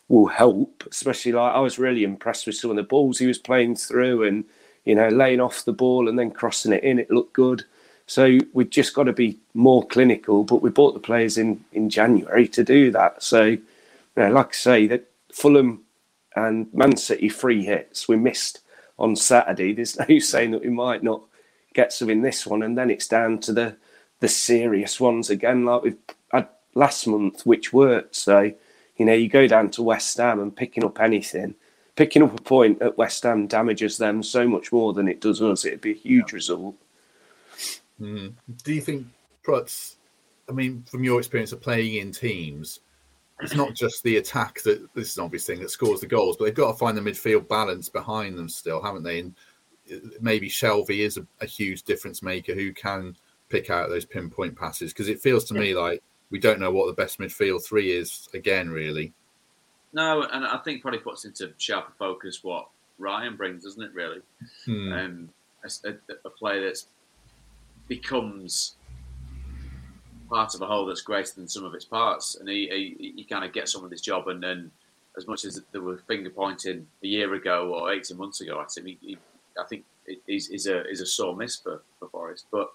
[0.10, 0.84] will help.
[0.90, 4.24] Especially like I was really impressed with some of the balls he was playing through,
[4.24, 4.46] and
[4.86, 7.00] you know laying off the ball and then crossing it in.
[7.00, 7.64] It looked good.
[8.10, 10.44] So we've just got to be more clinical.
[10.44, 13.22] But we bought the players in in January to do that.
[13.24, 13.62] So you
[14.16, 15.84] know, like I say, that Fulham
[16.36, 18.62] and Man City free hits we missed
[19.00, 19.74] on Saturday.
[19.74, 21.22] There's no saying that we might not
[21.74, 23.78] get some in this one, and then it's down to the
[24.20, 25.98] the serious ones again, like we've
[26.32, 28.16] had last month, which worked.
[28.16, 28.52] So,
[28.98, 31.56] you know, you go down to West Ham and picking up anything,
[31.96, 35.42] picking up a point at West Ham damages them so much more than it does
[35.42, 35.66] us.
[35.66, 36.76] It'd be a huge result.
[38.02, 38.34] Mm.
[38.64, 39.08] Do you think,
[39.46, 39.96] Prutz,
[40.50, 42.80] I mean, from your experience of playing in teams,
[43.42, 46.38] it's not just the attack that this is an obvious thing that scores the goals,
[46.38, 49.20] but they've got to find the midfield balance behind them still, haven't they?
[49.20, 49.36] And
[50.20, 53.16] maybe Shelvey is a, a, huge difference maker who can
[53.50, 56.88] pick out those pinpoint passes because it feels to me like we don't know what
[56.88, 59.14] the best midfield three is again, really.
[59.94, 63.94] No, and I think probably puts into sharper focus what Ryan brings, doesn't it?
[63.94, 64.22] Really,
[64.66, 64.92] hmm.
[64.92, 65.30] um,
[65.64, 65.94] a,
[66.26, 66.84] a, player that
[67.88, 68.76] becomes
[70.30, 73.24] part of a whole that's greater than sum of its parts, and he, he, he
[73.24, 74.28] kind of gets on with his job.
[74.28, 74.72] And then,
[75.18, 78.76] as much as there were finger pointing a year ago or eighteen months ago at
[78.76, 79.18] him, he, he
[79.60, 79.86] I think
[80.28, 82.48] is, is a is a sore miss for, for Forest.
[82.52, 82.72] But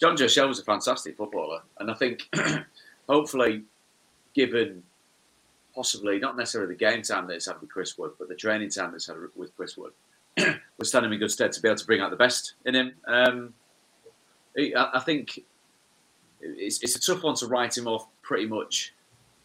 [0.00, 2.28] Jonjo Shelvey was a fantastic footballer, and I think
[3.08, 3.62] hopefully,
[4.34, 4.82] given
[5.74, 8.70] possibly not necessarily the game time that he's had with Chris Wood, but the training
[8.70, 9.92] time that's had with Chris Wood,
[10.78, 12.92] was standing in good stead to be able to bring out the best in him.
[13.06, 13.54] Um,
[14.56, 15.40] I think
[16.40, 18.92] it's, it's a tough one to write him off pretty much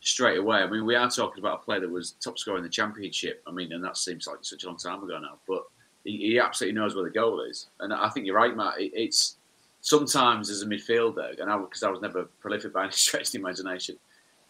[0.01, 0.57] straight away.
[0.57, 3.41] I mean, we are talking about a player that was top scorer in the championship.
[3.47, 5.63] I mean, and that seems like such a long time ago now, but
[6.03, 7.67] he, he absolutely knows where the goal is.
[7.79, 8.79] And I think you're right, Matt.
[8.79, 9.37] It, it's
[9.88, 13.32] sometimes as a midfielder, and because I, I, was never prolific by any stretch of
[13.32, 13.95] the imagination,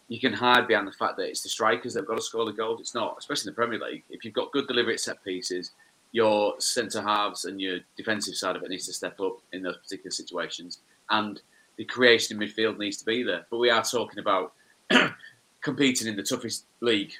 [0.08, 2.52] you can hide behind the fact that it's the strikers that've got to score the
[2.52, 2.80] goals.
[2.80, 4.02] It's not, especially in the Premier League.
[4.10, 5.70] If you've got good delivery at set pieces,
[6.10, 9.76] your centre halves and your defensive side of it needs to step up in those
[9.76, 11.40] particular situations, and
[11.76, 13.46] the creation in midfield needs to be there.
[13.48, 14.54] But we are talking about
[15.60, 17.12] competing in the toughest league,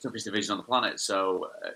[0.00, 1.00] toughest division on the planet.
[1.00, 1.70] So uh,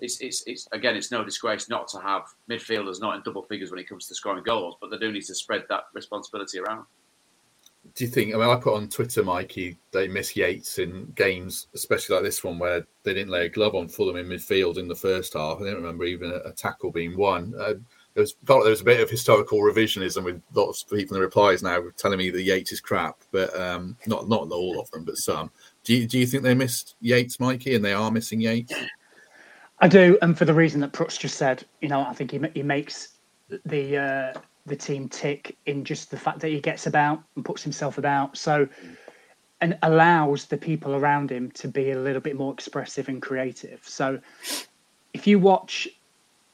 [0.00, 3.70] it's, it's, it's again, it's no disgrace not to have midfielders not in double figures
[3.70, 6.84] when it comes to scoring goals, but they do need to spread that responsibility around.
[7.94, 8.34] Do you think?
[8.34, 12.44] I mean, I put on Twitter, Mikey, they miss Yates in games, especially like this
[12.44, 15.60] one where they didn't lay a glove on Fulham in midfield in the first half.
[15.60, 17.54] I don't remember even a, a tackle being won.
[17.58, 17.74] Uh,
[18.14, 21.16] there was felt like there was a bit of historical revisionism with lots of people
[21.16, 24.80] in the replies now telling me that Yates is crap, but um, not not all
[24.80, 25.50] of them, but some.
[25.84, 28.74] Do you, do you think they missed Yates, Mikey, and they are missing Yates?
[29.80, 32.40] I do, and for the reason that Prutz just said, you know, I think he
[32.54, 33.18] he makes
[33.64, 37.62] the uh, the team tick in just the fact that he gets about and puts
[37.62, 38.36] himself about.
[38.36, 38.68] So
[39.60, 43.80] and allows the people around him to be a little bit more expressive and creative.
[43.84, 44.20] So
[45.14, 45.88] if you watch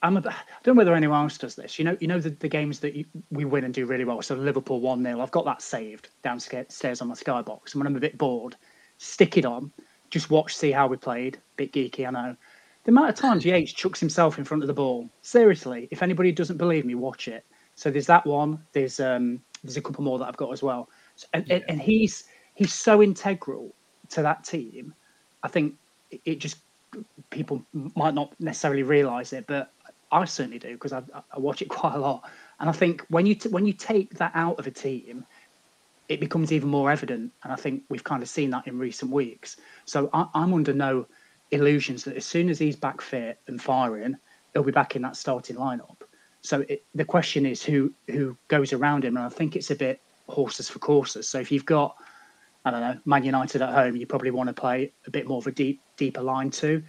[0.05, 1.79] I'm a, I don't know whether anyone else does this.
[1.79, 4.21] You know, you know the, the games that you, we win and do really well.
[4.21, 7.73] So Liverpool one 0 I've got that saved downstairs on my skybox.
[7.73, 8.55] And when I'm a bit bored,
[8.99, 9.73] stick it on,
[10.11, 11.39] just watch, see how we played.
[11.57, 12.37] Bit geeky, I know.
[12.85, 15.09] The amount of times Yates chucks himself in front of the ball.
[15.23, 17.45] Seriously, if anybody doesn't believe me, watch it.
[17.75, 18.63] So there's that one.
[18.73, 20.89] There's um there's a couple more that I've got as well.
[21.17, 21.61] So, and, yeah.
[21.69, 23.75] and he's he's so integral
[24.11, 24.95] to that team.
[25.43, 25.75] I think
[26.25, 26.59] it just
[27.31, 27.65] people
[27.97, 29.73] might not necessarily realise it, but
[30.13, 32.29] I certainly do because I, I, watch it quite a lot.
[32.61, 35.25] And I think when you t- when you take that out of a team,
[36.09, 37.33] it becomes even more evident.
[37.43, 39.57] And I think we've kind of seen that in recent weeks.
[39.87, 41.07] So I, I'm under no
[41.51, 44.17] illusions that as soon as he's back fit and firing,
[44.53, 46.03] he'll be back in that starting lineup.
[46.41, 49.77] So it, the question is who who goes around him, and I think it's a
[49.77, 51.29] bit horses for courses.
[51.29, 51.97] So if you've got
[52.65, 55.39] I don't know Man United at home, you probably want to play a bit more
[55.39, 56.83] of a deep deeper line too.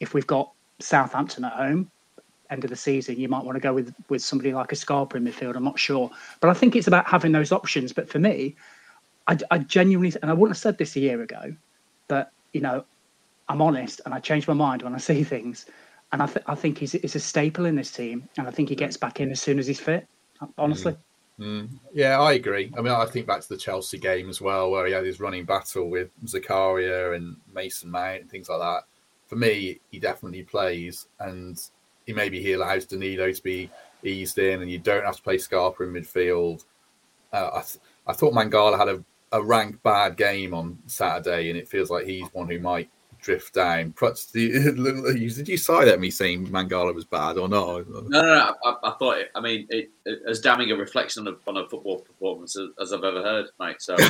[0.00, 1.90] If we've got Southampton at home,
[2.50, 5.16] end of the season, you might want to go with with somebody like a Scarpa
[5.16, 5.56] in midfield.
[5.56, 7.92] I'm not sure, but I think it's about having those options.
[7.92, 8.56] But for me,
[9.26, 11.54] I, I genuinely, and I wouldn't have said this a year ago,
[12.08, 12.84] but you know,
[13.50, 15.66] I'm honest and I change my mind when I see things.
[16.12, 18.68] And I, th- I think he's, he's a staple in this team, and I think
[18.68, 20.08] he gets back in as soon as he's fit.
[20.56, 20.92] Honestly.
[20.92, 20.98] Mm.
[21.40, 21.68] Mm.
[21.92, 22.72] Yeah, I agree.
[22.76, 25.20] I mean, I think back to the Chelsea game as well, where he had his
[25.20, 28.82] running battle with Zakaria and Mason Mount and things like that.
[29.28, 31.60] For me, he definitely plays, and
[32.06, 33.70] he maybe he allows Danilo to be
[34.02, 36.64] eased in, and you don't have to play Scarpa in midfield.
[37.32, 41.58] Uh, I, th- I thought Mangala had a, a rank bad game on Saturday, and
[41.58, 43.92] it feels like he's one who might drift down.
[43.92, 44.30] Prutz,
[45.36, 47.88] did you side at me saying Mangala was bad or not?
[47.88, 48.54] No, no, no.
[48.64, 49.30] I, I thought it.
[49.34, 52.68] I mean, it, it, as damning a reflection on a, on a football performance as,
[52.80, 53.80] as I've ever heard, mate.
[53.80, 53.96] So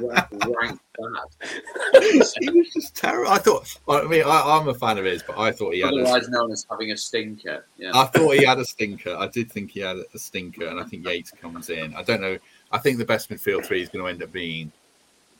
[0.00, 2.02] rank bad.
[2.02, 2.18] he
[2.50, 3.30] was just terrible.
[3.30, 3.78] I thought.
[3.88, 6.30] I mean, I, am a fan of his, but I thought he had otherwise a,
[6.30, 7.66] known as having a stinker.
[7.76, 7.90] Yeah.
[7.94, 9.16] I thought he had a stinker.
[9.16, 11.94] I did think he had a stinker, and I think Yates comes in.
[11.94, 12.38] I don't know.
[12.70, 14.72] I think the best midfield three is going to end up being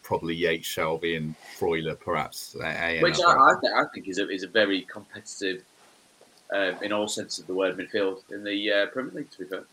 [0.08, 2.54] probably Yates, Shelvey, and Freuler, perhaps.
[2.54, 5.62] Which I, I, th- I, think is a, is a very competitive,
[6.50, 9.30] um, in all senses of the word, midfield in the uh, Premier League.
[9.32, 9.64] To be fair.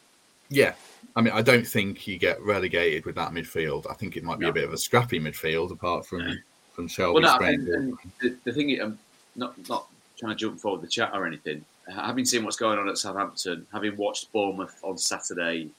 [0.50, 0.74] Yeah,
[1.16, 3.90] I mean, I don't think you get relegated with that midfield.
[3.90, 4.50] I think it might be no.
[4.50, 6.36] a bit of a scrappy midfield, apart from yeah.
[6.74, 7.14] from Shelvey.
[7.14, 9.00] Well, no, the, the, thing, I'm
[9.38, 9.88] not not
[10.20, 11.64] trying to jump forward the chat or anything.
[11.90, 15.70] Having seen what's going on at Southampton, having watched Bournemouth on Saturday,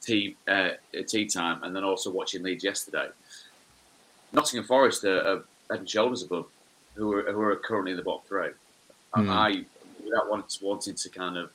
[0.00, 0.70] tea uh,
[1.08, 3.08] tea time, and then also watching Leeds yesterday,
[4.32, 6.46] Nottingham Forest are, are head and shoulders above,
[6.94, 8.48] who are who are currently in the bottom three.
[9.16, 9.30] Mm.
[9.30, 9.64] I,
[10.04, 11.50] without wanting, wanting to kind of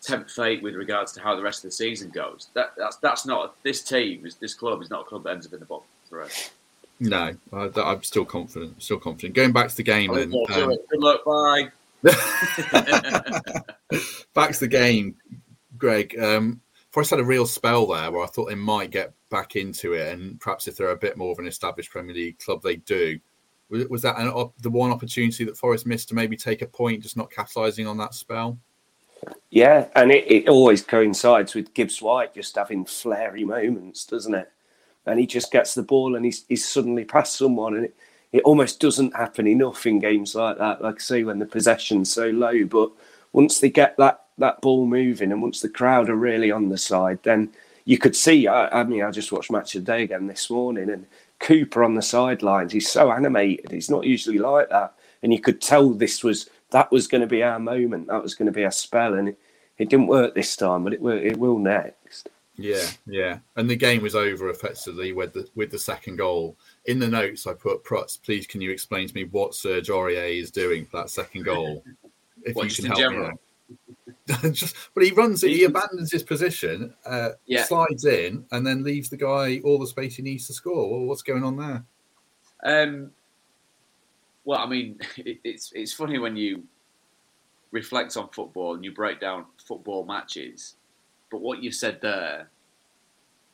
[0.00, 3.26] tempt fate with regards to how the rest of the season goes, that that's that's
[3.26, 4.26] not this team.
[4.40, 6.28] This club is not a club that ends up in the bottom three.
[7.00, 8.80] No, I, am still confident.
[8.82, 9.34] Still confident.
[9.34, 10.32] Going back to the game, then.
[10.32, 11.24] Um, Good luck.
[11.24, 11.68] Bye.
[14.34, 15.16] back to the game,
[15.76, 16.16] Greg.
[16.18, 16.60] Um,
[16.90, 20.14] Forest had a real spell there where I thought they might get back into it,
[20.14, 23.18] and perhaps if they're a bit more of an established Premier League club, they do.
[23.68, 24.28] Was, was that an,
[24.62, 27.98] the one opportunity that Forest missed to maybe take a point, just not capitalising on
[27.98, 28.56] that spell?
[29.50, 34.52] Yeah, and it, it always coincides with Gibbs White just having flary moments, doesn't it?
[35.06, 37.96] And he just gets the ball and he's, he's suddenly past someone, and it,
[38.30, 40.80] it almost doesn't happen enough in games like that.
[40.80, 42.92] Like I say, when the possession's so low, but
[43.32, 46.78] once they get that that ball moving and once the crowd are really on the
[46.78, 47.50] side, then
[47.84, 48.46] you could see.
[48.46, 51.06] I, I mean, I just watched Match of the Day again this morning, and
[51.40, 52.72] Cooper on the sidelines.
[52.72, 53.70] He's so animated.
[53.70, 57.26] He's not usually like that, and you could tell this was that was going to
[57.26, 58.08] be our moment.
[58.08, 59.38] That was going to be our spell, and it,
[59.78, 61.18] it didn't work this time, but it will.
[61.18, 62.28] It will next.
[62.56, 66.56] Yeah, yeah, and the game was over effectively with the with the second goal.
[66.86, 68.20] In the notes, I put Prutz.
[68.22, 71.82] Please, can you explain to me what Serge Aurier is doing for that second goal?
[72.44, 73.30] If what, you can help general?
[73.30, 73.36] me.
[74.52, 75.50] just, but he runs it.
[75.50, 77.64] He abandons his position, uh, yeah.
[77.64, 80.90] slides in, and then leaves the guy all the space he needs to score.
[80.90, 81.84] Well, what's going on there?
[82.64, 83.10] Um,
[84.44, 86.62] well, I mean, it, it's it's funny when you
[87.70, 90.76] reflect on football and you break down football matches,
[91.30, 92.48] but what you said there,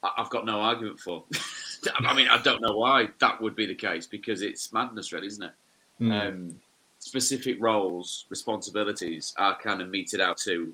[0.04, 1.24] I, have got no argument for.
[1.98, 5.26] I mean, I don't know why that would be the case because it's madness, really,
[5.26, 5.52] isn't it?
[6.00, 6.28] Mm.
[6.28, 6.60] Um,
[7.00, 10.72] specific roles, responsibilities are kind of meted out to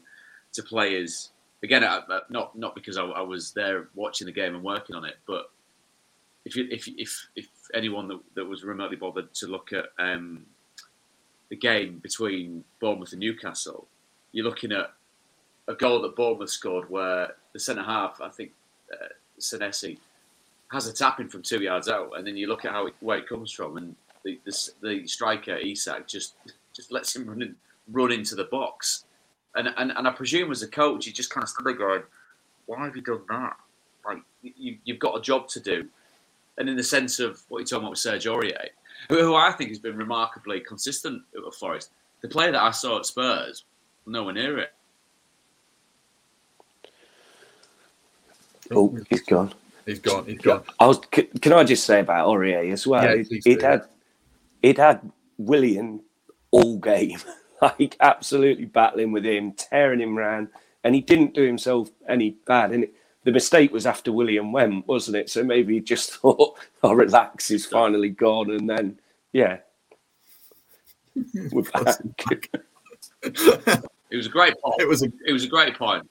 [0.53, 1.31] to players.
[1.63, 1.83] Again,
[2.29, 5.51] not not because I, I, was there watching the game and working on it, but
[6.45, 10.45] if you, if if if anyone that, that was remotely bothered to look at um,
[11.49, 13.87] the game between Bournemouth and Newcastle,
[14.33, 14.93] you're looking at
[15.69, 18.53] a goal that Bournemouth scored where the centre half, I think,
[18.93, 19.07] uh,
[19.41, 19.99] Senesi,
[20.71, 22.95] has a tap in from two yards out, and then you look at how it,
[23.01, 26.35] where it comes from, and the, the, the striker Isak just
[26.75, 27.57] just lets him run in,
[27.91, 29.05] run into the box,
[29.55, 32.03] and, and and I presume as a coach, he just kind of stood there going,
[32.67, 33.57] "Why have you done that?
[34.05, 35.89] Like you, you've got a job to do."
[36.59, 38.69] And in the sense of what you're talking about with Serge Aurier,
[39.09, 41.91] who, who I think has been remarkably consistent at Forest,
[42.23, 43.65] the player that I saw at Spurs,
[44.07, 44.73] nowhere near it.
[48.73, 49.53] Oh, he's gone.
[49.85, 50.25] He's gone.
[50.25, 50.65] He's gone.
[50.81, 50.99] I was.
[51.13, 53.05] Can, can I just say about Aurier as well?
[53.05, 53.87] Yeah, it, it had
[54.67, 56.01] it had Willian
[56.51, 57.19] all game.
[57.63, 60.49] like absolutely battling with him, tearing him round,
[60.85, 62.73] and he didn't do himself any bad.
[62.73, 62.89] And
[63.25, 65.31] the mistake was after Willian went, wasn't it?
[65.31, 68.99] So maybe he just thought, "Oh, relax, he's finally gone," and then
[69.33, 69.59] yeah,
[71.53, 72.01] we're back.
[73.23, 74.81] It was a great point.
[74.81, 76.09] It was a, it was a great point.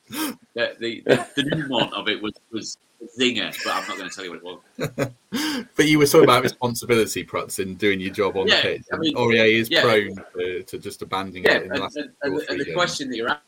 [0.55, 2.77] The, the, the, of it was, was
[3.19, 4.93] zinger, but I'm not going to tell you what it
[5.29, 5.67] was.
[5.75, 8.83] but you were talking about responsibility, Prutz, in doing your job on yeah, the pitch.
[8.93, 9.81] I mean, Aurier is yeah.
[9.81, 11.63] prone to, to, just abandoning yeah, it.
[11.63, 13.43] In the last and, and, and the question that you're asking,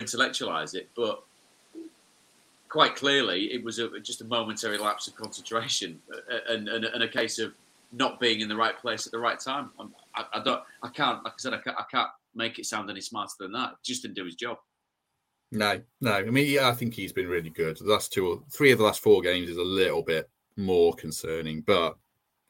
[0.00, 1.22] intellectualize it, but
[2.68, 7.02] quite clearly it was a, just a momentary lapse of concentration uh, and, and, and,
[7.02, 7.52] a case of
[7.92, 9.70] not being in the right place at the right time.
[10.14, 12.88] I, I don't, I can't, like I said, I can't, I can't make it sound
[12.88, 13.74] any smarter than that.
[13.82, 14.58] Just didn't do his job.
[15.52, 16.12] No, no.
[16.12, 17.76] I mean, yeah, I think he's been really good.
[17.78, 20.94] The last two or three of the last four games is a little bit more
[20.94, 21.96] concerning, but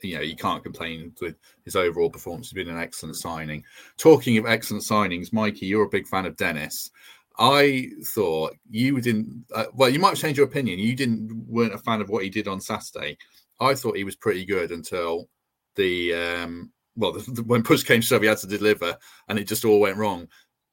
[0.02, 2.48] you know, you can't complain with his overall performance.
[2.48, 3.64] He's been an excellent signing.
[3.98, 6.90] Talking of excellent signings, Mikey, you're a big fan of Dennis.
[7.38, 9.44] I thought you didn't.
[9.54, 10.78] Uh, well, you might change your opinion.
[10.78, 13.16] You didn't weren't a fan of what he did on Saturday.
[13.60, 15.28] I thought he was pretty good until
[15.76, 18.96] the um, well, the, the, when push came to shove, he had to deliver,
[19.28, 20.28] and it just all went wrong.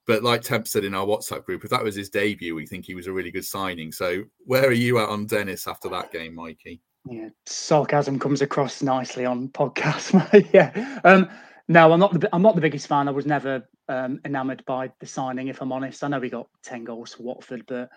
[0.08, 2.86] But like Temp said in our WhatsApp group, if that was his debut, we think
[2.86, 3.92] he was a really good signing.
[3.92, 6.82] So where are you at on Dennis after that game, Mikey?
[7.10, 10.50] Yeah, sarcasm comes across nicely on podcast.
[10.54, 11.00] yeah.
[11.04, 11.30] Um,
[11.68, 13.08] no, I'm not the I'm not the biggest fan.
[13.08, 16.04] I was never um, enamoured by the signing, if I'm honest.
[16.04, 17.90] I know we got ten goals for Watford, but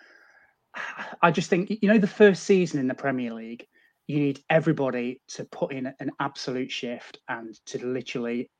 [1.23, 3.66] I just think you know the first season in the Premier League,
[4.09, 8.51] you need everybody to put in an absolute shift and to literally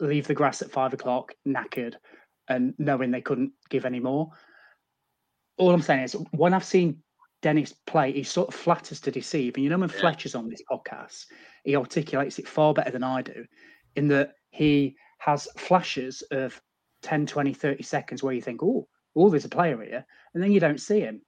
[0.00, 1.94] leave the grass at five o'clock knackered
[2.54, 4.30] and knowing they couldn't give any more.
[5.58, 7.02] All I'm saying is when I've seen
[7.42, 9.56] Dennis play, he sort of flatters to deceive.
[9.56, 10.00] And you know, when yeah.
[10.00, 11.26] Fletcher's on this podcast,
[11.64, 13.44] he articulates it far better than I do,
[13.96, 16.60] in that he has flashes of
[17.02, 18.86] 10, 20, 30 seconds where you think, oh,
[19.16, 20.06] oh, there's a player here.
[20.34, 21.20] And then you don't see him.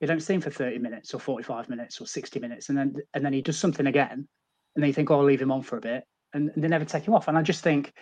[0.00, 2.68] You don't see him for 30 minutes or 45 minutes or 60 minutes.
[2.68, 4.28] And then and then he does something again.
[4.74, 6.04] And then you think, oh, I'll leave him on for a bit.
[6.32, 7.28] And, and they never take him off.
[7.28, 7.92] And I just think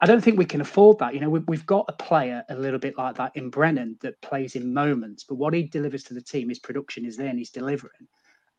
[0.00, 1.14] I don't think we can afford that.
[1.14, 4.20] You know, we, we've got a player a little bit like that in Brennan that
[4.20, 7.38] plays in moments, but what he delivers to the team, his production is there and
[7.38, 8.06] he's delivering.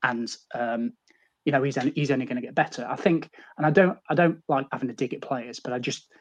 [0.03, 0.93] And um,
[1.45, 2.85] you know, he's he's only going to get better.
[2.89, 5.79] I think, and I don't I don't like having to dig at players, but I
[5.79, 6.11] just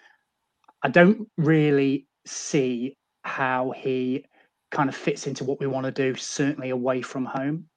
[0.82, 4.24] I don't really see how he
[4.70, 7.68] kind of fits into what we want to do, certainly away from home.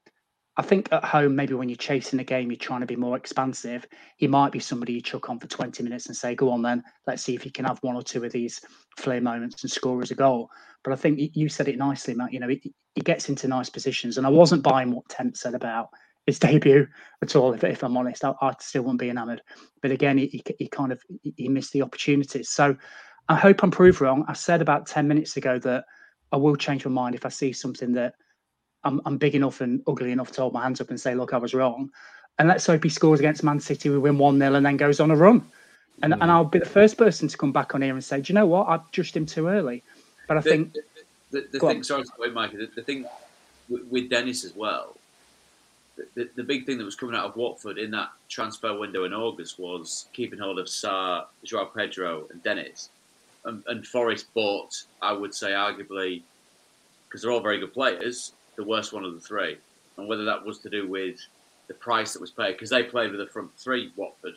[0.59, 3.15] I think at home, maybe when you're chasing a game, you're trying to be more
[3.15, 3.87] expansive.
[4.17, 6.83] He might be somebody you chuck on for 20 minutes and say, go on then,
[7.07, 8.59] let's see if you can have one or two of these
[8.97, 10.49] flare moments and score as a goal.
[10.83, 12.33] But I think you said it nicely, Matt.
[12.33, 14.17] You know, he, he gets into nice positions.
[14.17, 15.91] And I wasn't buying what Temp said about
[16.27, 16.89] his debut
[17.21, 18.25] at all, if, if I'm honest.
[18.25, 19.41] I, I still wouldn't be enamoured.
[19.81, 21.01] But again, he, he, he kind of
[21.37, 22.49] he missed the opportunities.
[22.49, 22.75] So
[23.29, 24.25] I hope I'm proved wrong.
[24.27, 25.85] I said about 10 minutes ago that
[26.33, 28.15] I will change my mind if I see something that–
[28.83, 31.33] I'm, I'm big enough and ugly enough to hold my hands up and say, look,
[31.33, 31.89] I was wrong.
[32.37, 34.99] And let's hope he scores against Man City, we win 1 0 and then goes
[34.99, 35.45] on a run.
[36.01, 36.17] And, mm.
[36.21, 38.35] and I'll be the first person to come back on here and say, do you
[38.35, 38.67] know what?
[38.67, 39.83] I judged him too early.
[40.27, 40.73] But I the, think.
[40.73, 40.81] The,
[41.31, 41.83] the, the thing, on.
[41.83, 43.05] sorry wait, Mike, the, the thing
[43.67, 44.95] with, with, Dennis as well,
[46.15, 49.13] the, the big thing that was coming out of Watford in that transfer window in
[49.13, 52.89] August was keeping hold of Sarr, Joao Pedro, and Dennis.
[53.43, 56.21] And, and Forest bought, I would say, arguably,
[57.07, 59.57] because they're all very good players, the worst one of the three,
[59.97, 61.17] and whether that was to do with
[61.69, 64.33] the price that was paid because they played with the front three, Watford,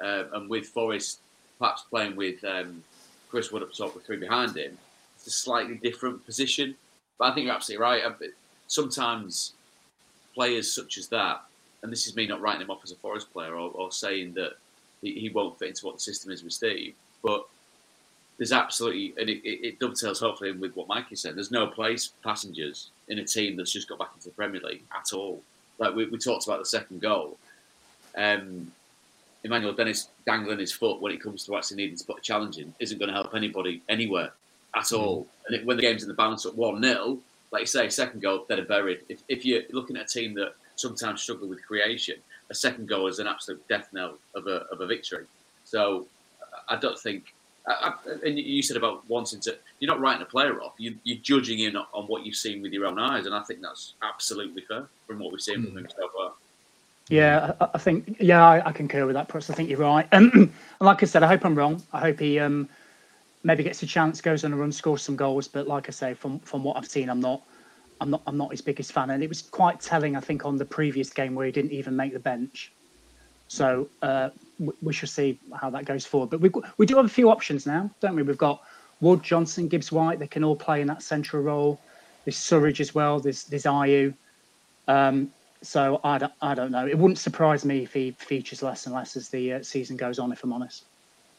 [0.00, 1.18] uh, and with Forest
[1.58, 2.84] perhaps playing with um,
[3.28, 4.78] Chris Wood up top with three behind him.
[5.16, 6.76] It's a slightly different position,
[7.18, 8.02] but I think you're absolutely right.
[8.68, 9.54] Sometimes
[10.32, 11.42] players such as that,
[11.82, 14.34] and this is me not writing him off as a Forest player or, or saying
[14.34, 14.52] that
[15.02, 17.44] he, he, won't fit into what the system is with Steve, but
[18.38, 21.34] there's absolutely, and it, it, it dovetails hopefully with what Mikey said.
[21.34, 24.60] There's no place for passengers in a team that's just got back into the Premier
[24.60, 25.42] League at all.
[25.78, 27.38] Like we, we talked about the second goal.
[28.16, 28.72] Um,
[29.44, 32.58] Emmanuel Dennis dangling his foot when it comes to actually needing to put a challenge
[32.58, 34.32] in isn't going to help anybody anywhere
[34.74, 34.98] at mm.
[34.98, 35.26] all.
[35.46, 37.18] And it, when the game's in the balance at 1 0,
[37.52, 39.00] like you say, second goal, dead and buried.
[39.08, 42.16] If, if you're looking at a team that sometimes struggle with creation,
[42.50, 45.24] a second goal is an absolute death knell of a, of a victory.
[45.64, 46.06] So
[46.68, 47.34] I don't think
[47.68, 47.94] I,
[48.24, 50.74] and you said about wanting to, you're not writing a player off.
[50.78, 53.60] You, are judging in on what you've seen with your own eyes, and I think
[53.60, 55.68] that's absolutely fair from what we've seen mm.
[55.68, 56.32] from him so far.
[57.08, 59.28] Yeah, I, I think yeah, I, I, concur with that.
[59.28, 60.08] Perhaps I think you're right.
[60.12, 61.82] and like I said, I hope I'm wrong.
[61.92, 62.68] I hope he um,
[63.42, 65.48] maybe gets a chance, goes on a run, scores some goals.
[65.48, 67.42] But like I say, from from what I've seen, I'm not,
[68.00, 69.10] I'm not, I'm not his biggest fan.
[69.10, 71.94] And it was quite telling, I think, on the previous game where he didn't even
[71.94, 72.72] make the bench.
[73.48, 76.30] So uh, we shall see how that goes forward.
[76.30, 78.22] But we we do have a few options now, don't we?
[78.22, 78.62] We've got
[79.00, 80.18] Wood, Johnson, Gibbs, White.
[80.18, 81.80] They can all play in that central role.
[82.24, 83.20] There's Surridge as well.
[83.20, 84.14] There's there's Ayew.
[84.88, 85.30] Um,
[85.62, 86.86] so I don't, I don't know.
[86.86, 90.18] It wouldn't surprise me if he features less and less as the uh, season goes
[90.18, 90.32] on.
[90.32, 90.84] If I'm honest.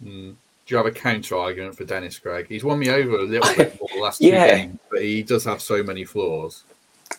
[0.03, 0.35] Mm.
[0.67, 2.47] Do you have a counter argument for Dennis Greg?
[2.49, 5.45] He's won me over a little bit more the last two games, but he does
[5.45, 6.65] have so many flaws.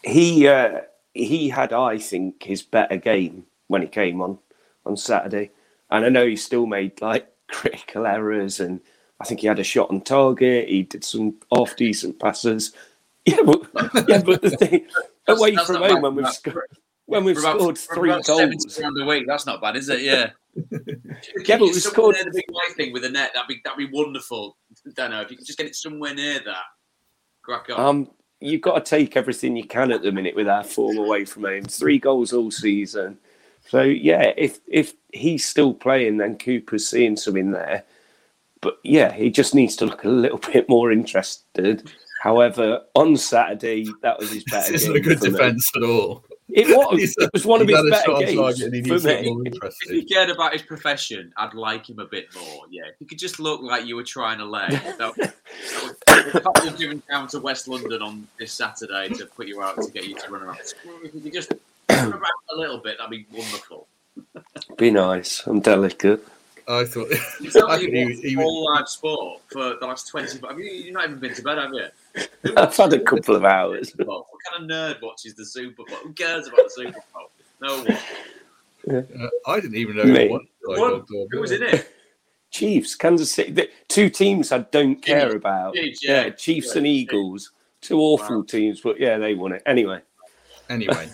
[0.05, 0.83] He uh,
[1.15, 4.39] he had, I think, his better game when he came on
[4.85, 5.51] on Saturday,
[5.91, 8.81] and I know he still made like critical errors, and
[9.21, 10.69] I think he had a shot on target.
[10.69, 12.73] He did some half decent passes.
[13.27, 14.87] Yeah, but yeah, but the thing
[15.29, 16.65] away from home when we've scored
[17.05, 20.01] when we've about, scored three goals around the week, that's not bad, is it?
[20.01, 20.31] Yeah.
[21.45, 23.33] yeah, but we scored the big white thing with the net.
[23.35, 24.57] That'd be that'd be wonderful.
[24.87, 26.65] I don't know if you could just get it somewhere near that.
[27.43, 27.81] Crack on.
[27.81, 28.11] Um,
[28.41, 31.45] you've got to take everything you can at the minute with our form away from
[31.45, 31.65] home.
[31.65, 33.19] Three goals all season.
[33.69, 37.85] So yeah, if if he's still playing, then Cooper's seeing something there.
[38.61, 41.91] But yeah, he just needs to look a little bit more interested.
[42.23, 46.25] However, on Saturday, that was his better this isn't a good defence at all.
[46.49, 47.15] It was.
[47.19, 49.37] it was one of his better games for me.
[49.45, 52.65] If he cared about his profession, I'd like him a bit more.
[52.71, 54.69] Yeah, if you could just look like you were trying to lay.
[54.71, 59.81] That, that would, driven down to West London on this Saturday to put you out
[59.83, 60.59] to get you to run around.
[61.05, 61.61] If you could just run
[61.91, 63.89] around a little bit, that'd be wonderful.
[64.77, 65.47] Be nice.
[65.47, 66.25] I'm delicate.
[66.69, 67.11] I thought.
[67.41, 70.39] You tell me he, he, all live sport for the last twenty.
[70.47, 72.55] I mean, you've not even been to bed, have you?
[72.57, 73.93] I've had a couple of hours.
[73.97, 75.97] What kind of nerd watches the Super Bowl?
[76.03, 77.31] Who cares about the Super Bowl?
[77.61, 77.99] No one.
[78.87, 79.25] Yeah.
[79.25, 80.29] Uh, I didn't even know Me.
[80.63, 81.95] who Who was in it?
[82.51, 83.53] Chiefs, Kansas City.
[83.53, 85.75] The two teams I don't care about.
[85.75, 86.25] Chiefs, yeah.
[86.25, 86.31] yeah.
[86.31, 86.79] Chiefs yeah.
[86.79, 87.53] and Eagles.
[87.81, 88.45] Two awful wow.
[88.45, 90.01] teams, but yeah, they won it anyway.
[90.69, 91.09] Anyway,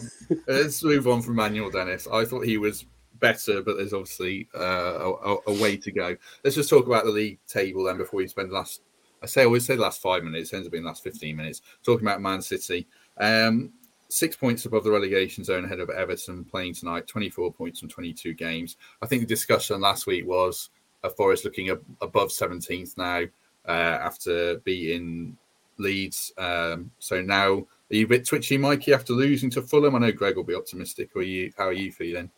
[0.47, 2.09] let's move on from Manuel Dennis.
[2.11, 2.87] I thought he was
[3.21, 6.17] better, but there's obviously uh, a, a, way to go.
[6.43, 8.83] Let's just talk about the league table then before we spend the last.
[9.23, 10.53] I say I always say the last five minutes.
[10.53, 11.63] It ends up being the last fifteen minutes.
[11.83, 12.87] Talking about Man City,
[13.19, 13.73] um,
[14.09, 17.07] six points above the relegation zone ahead of Everton playing tonight.
[17.07, 18.77] Twenty-four points from twenty-two games.
[19.01, 20.71] I think the discussion last week was
[21.03, 23.23] a Forest looking ab- above seventeenth now
[23.67, 25.37] uh, after beating
[25.79, 26.33] Leeds.
[26.37, 29.95] Um, so now are you a bit twitchy, Mikey, after losing to Fulham?
[29.95, 31.11] I know Greg will be optimistic.
[31.15, 31.53] Or you?
[31.57, 32.31] How are you feeling?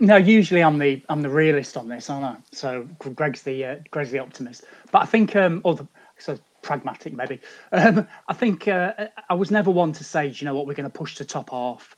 [0.00, 2.36] No, usually I'm the I'm the realist on this, aren't I?
[2.52, 5.88] So Greg's the uh, Greg's the optimist, but I think um or the
[6.18, 7.40] so pragmatic maybe.
[7.72, 8.92] Um, I think uh,
[9.28, 11.24] I was never one to say, do you know what, we're going to push the
[11.24, 11.94] top half.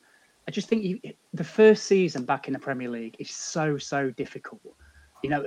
[0.47, 0.99] I just think you,
[1.33, 4.61] the first season back in the Premier League is so so difficult.
[5.23, 5.45] You know,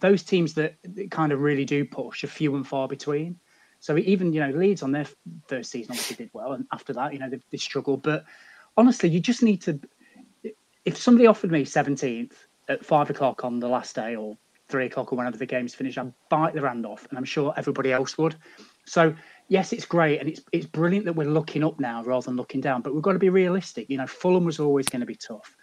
[0.00, 0.76] those teams that
[1.10, 3.38] kind of really do push are few and far between.
[3.84, 5.04] So even you know Leeds on their
[5.46, 8.02] first season obviously did well, and after that, you know they, they struggled.
[8.02, 8.24] But
[8.78, 9.78] honestly, you just need to
[10.86, 12.32] if somebody offered me 17th
[12.70, 15.98] at five o'clock on the last day or three o'clock or whenever the game's finished,
[15.98, 18.36] I'd bite the hand off, and I'm sure everybody else would.
[18.86, 19.14] So
[19.48, 22.62] yes, it's great and it's it's brilliant that we're looking up now rather than looking
[22.62, 23.90] down, but we've got to be realistic.
[23.90, 25.54] You know, Fulham was always going to be tough.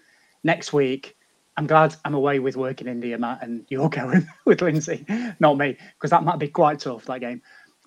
[0.43, 1.17] Next week,
[1.57, 5.05] I'm glad I'm away with work in India, Matt, and you're going with Lindsay,
[5.39, 7.41] not me, because that might be quite tough that game.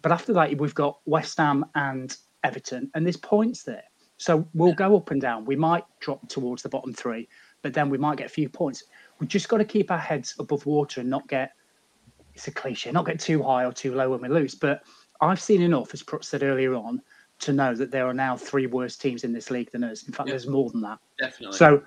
[0.04, 3.84] But after that, we've got West Ham and Everton, and there's points there.
[4.18, 4.74] So we'll yeah.
[4.74, 5.46] go up and down.
[5.46, 7.26] We might drop towards the bottom three,
[7.62, 8.84] but then we might get a few points.
[9.18, 11.52] We've just got to keep our heads above water and not get
[12.34, 14.54] it's a cliche, not get too high or too low when we lose.
[14.54, 14.82] But
[15.22, 17.00] I've seen enough, as Prutz said earlier on,
[17.38, 20.02] to know that there are now three worse teams in this league than us.
[20.02, 20.32] In fact, yeah.
[20.32, 20.98] there's more than that.
[21.18, 21.56] Definitely.
[21.56, 21.82] So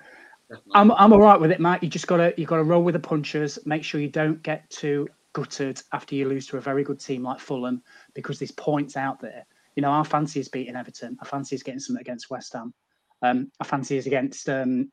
[0.50, 0.72] Definitely.
[0.74, 1.84] I'm I'm all right with it, Matt.
[1.84, 3.60] You just gotta you gotta roll with the punches.
[3.64, 7.22] Make sure you don't get too gutted after you lose to a very good team
[7.22, 7.82] like Fulham
[8.14, 9.46] because there's points out there
[9.78, 11.16] you know, our fancy is beating Everton.
[11.20, 12.74] Our fancy is getting something against West Ham.
[13.22, 14.90] Um, our fancy is against um,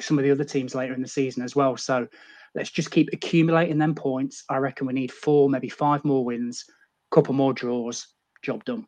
[0.00, 1.76] some of the other teams later in the season as well.
[1.76, 2.08] So
[2.54, 4.44] let's just keep accumulating them points.
[4.48, 6.64] I reckon we need four, maybe five more wins,
[7.10, 8.06] couple more draws.
[8.40, 8.86] Job done.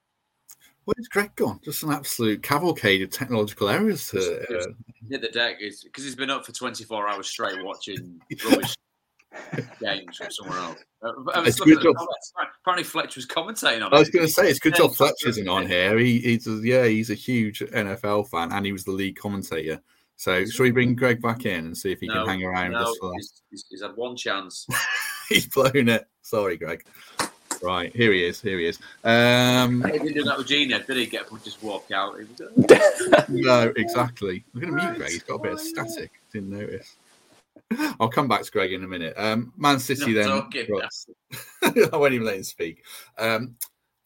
[0.86, 1.60] Where's Greg gone?
[1.62, 4.08] Just an absolute cavalcade of technological errors.
[4.12, 4.64] To, uh...
[5.10, 8.18] Hit the deck is because he's been up for 24 hours straight watching
[8.48, 8.74] rubbish
[9.80, 10.84] games from somewhere else.
[11.02, 11.96] Uh, it's good job.
[12.62, 13.96] Apparently, Fletcher was commentating on it.
[13.96, 15.98] I was going to say it's good job Fletcher isn't on here.
[15.98, 19.80] He, he's yeah, he's a huge NFL fan, and he was the lead commentator.
[20.16, 22.72] So, should we bring Greg back in and see if he no, can hang around?
[22.72, 24.66] No, he's, he's, he's, had one chance.
[25.28, 26.06] he's blown it.
[26.22, 26.84] Sorry, Greg.
[27.62, 28.40] Right, here he is.
[28.40, 28.78] Here he is.
[29.04, 31.06] Um, he didn't do that with Gina, did he?
[31.06, 32.16] Get up just walk out.
[33.28, 34.44] no, exactly.
[34.54, 35.10] I'm going to mute Greg.
[35.10, 36.12] He's got a bit of static.
[36.32, 36.96] Didn't notice.
[38.00, 39.14] I'll come back to Greg in a minute.
[39.16, 40.28] Um, Man City then.
[41.92, 42.84] I won't even let him speak.
[43.18, 43.56] Um,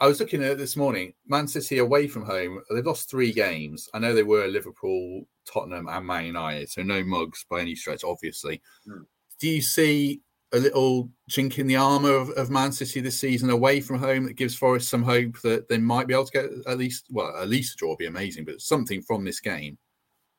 [0.01, 1.15] I was looking at this morning.
[1.27, 2.63] Man City away from home.
[2.71, 3.89] They've lost three games.
[3.93, 8.05] I know they were Liverpool, Tottenham, and Man United, so no mugs by any stretch,
[8.05, 8.63] obviously.
[8.87, 9.03] Hmm.
[9.41, 13.51] do you see a little chink in the armor of, of, Man City this season
[13.51, 16.51] away from home that gives Forest some hope that they might be able to get
[16.67, 19.77] at least, well, at least a draw would be amazing, but something from this game?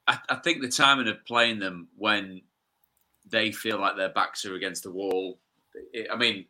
[0.08, 2.42] I, I think the timing of playing them when
[3.30, 5.40] they feel like their backs are against the wall.
[5.94, 6.46] It, I mean,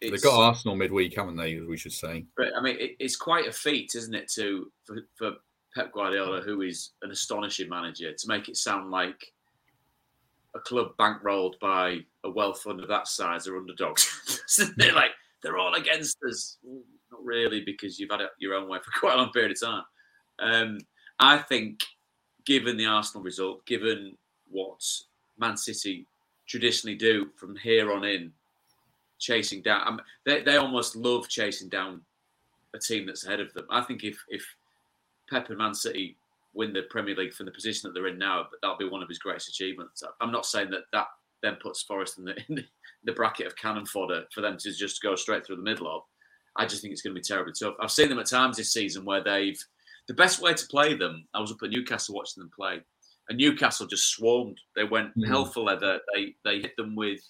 [0.00, 1.60] they've got Arsenal midweek, haven't they?
[1.60, 2.24] We should say.
[2.36, 5.32] But I mean, it, it's quite a feat, isn't it, to for, for
[5.74, 9.32] Pep Guardiola, who is an astonishing manager, to make it sound like
[10.54, 14.42] a club bankrolled by a wealth fund of that size are underdogs.
[14.76, 15.12] they're like
[15.42, 16.58] they're all against us.
[17.10, 19.60] Not really, because you've had it your own way for quite a long period of
[19.60, 19.84] time.
[20.38, 20.78] Um,
[21.18, 21.80] I think,
[22.46, 24.16] given the Arsenal result, given
[24.48, 24.82] what
[25.38, 26.06] Man City
[26.50, 28.32] traditionally do from here on in,
[29.18, 32.00] chasing down, I mean, they they almost love chasing down
[32.74, 33.66] a team that's ahead of them.
[33.70, 34.44] I think if if
[35.30, 36.16] Pep and Man City
[36.52, 39.08] win the Premier League from the position that they're in now, that'll be one of
[39.08, 40.02] his greatest achievements.
[40.20, 41.06] I'm not saying that that
[41.42, 42.64] then puts Forest in the, in
[43.04, 46.02] the bracket of cannon fodder for them to just go straight through the middle of.
[46.56, 47.76] I just think it's going to be terribly tough.
[47.80, 49.62] I've seen them at times this season where they've
[50.08, 51.24] the best way to play them.
[51.32, 52.80] I was up at Newcastle watching them play,
[53.30, 54.58] and Newcastle just swarmed.
[54.74, 55.26] They went mm.
[55.26, 56.00] hell for leather.
[56.12, 57.20] They they hit them with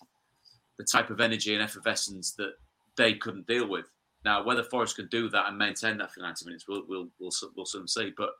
[0.78, 2.54] the type of energy and effervescence that
[2.96, 3.84] they couldn't deal with.
[4.24, 7.30] Now, whether Forest can do that and maintain that for 90 minutes, we'll we'll we'll,
[7.54, 8.12] we'll soon see.
[8.16, 8.30] But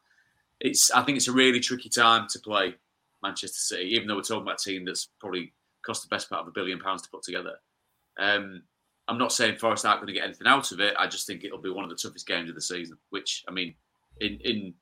[0.58, 2.74] it's I think it's a really tricky time to play
[3.22, 5.52] Manchester City, even though we're talking about a team that's probably
[5.84, 7.56] cost the best part of a billion pounds to put together.
[8.18, 8.62] Um,
[9.06, 10.94] I'm not saying Forest aren't going to get anything out of it.
[10.98, 12.96] I just think it'll be one of the toughest games of the season.
[13.10, 13.74] Which I mean,
[14.22, 14.74] in in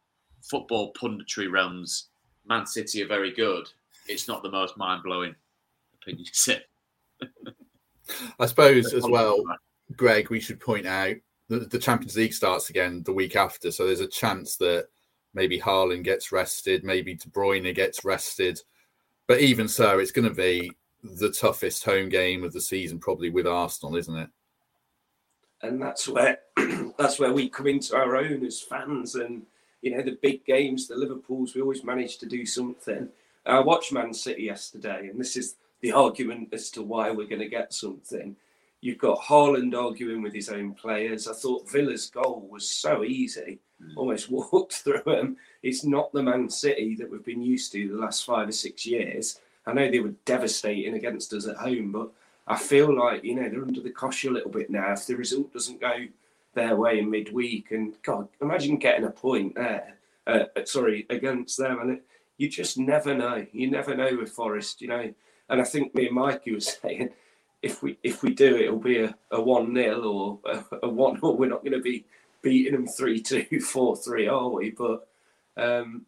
[0.48, 2.10] football punditry realms,
[2.48, 3.68] Man City are very good.
[4.06, 5.34] It's not the most mind blowing
[6.00, 6.62] opinion to say.
[8.40, 9.42] I suppose as well,
[9.96, 11.16] Greg, we should point out
[11.48, 14.88] that the Champions League starts again the week after, so there's a chance that
[15.34, 18.60] maybe Haaland gets rested, maybe De Bruyne gets rested.
[19.26, 20.72] But even so, it's going to be
[21.02, 24.30] the toughest home game of the season, probably with Arsenal, isn't it?
[25.62, 26.38] And that's where
[26.98, 29.42] that's where we come into our own as fans, and
[29.88, 31.54] you know the big games, the Liverpool's.
[31.54, 33.08] We always manage to do something.
[33.46, 37.40] I watched Man City yesterday, and this is the argument as to why we're going
[37.40, 38.36] to get something.
[38.82, 41.26] You've got Haaland arguing with his own players.
[41.26, 43.96] I thought Villa's goal was so easy, mm.
[43.96, 45.38] almost walked through him.
[45.62, 48.84] It's not the Man City that we've been used to the last five or six
[48.84, 49.40] years.
[49.66, 52.10] I know they were devastating against us at home, but
[52.46, 54.92] I feel like, you know, they're under the cosh a little bit now.
[54.92, 56.06] If the result doesn't go
[56.54, 61.80] their way in midweek, and God, imagine getting a point there, uh, sorry, against them.
[61.80, 62.04] And it,
[62.36, 63.46] you just never know.
[63.52, 65.12] You never know with Forest, you know.
[65.48, 67.10] And I think me and Mikey were saying,
[67.62, 71.20] if we if we do, it'll be a, a one 0 or a, a one
[71.20, 72.04] 0 We're not going to be
[72.42, 74.70] beating them 3 2, 4 3, are we?
[74.70, 75.08] But
[75.56, 76.06] um,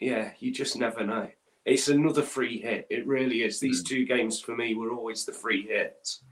[0.00, 1.28] yeah, you just never know.
[1.64, 2.86] It's another free hit.
[2.88, 3.60] It really is.
[3.60, 3.88] These mm.
[3.88, 6.22] two games for me were always the free hits.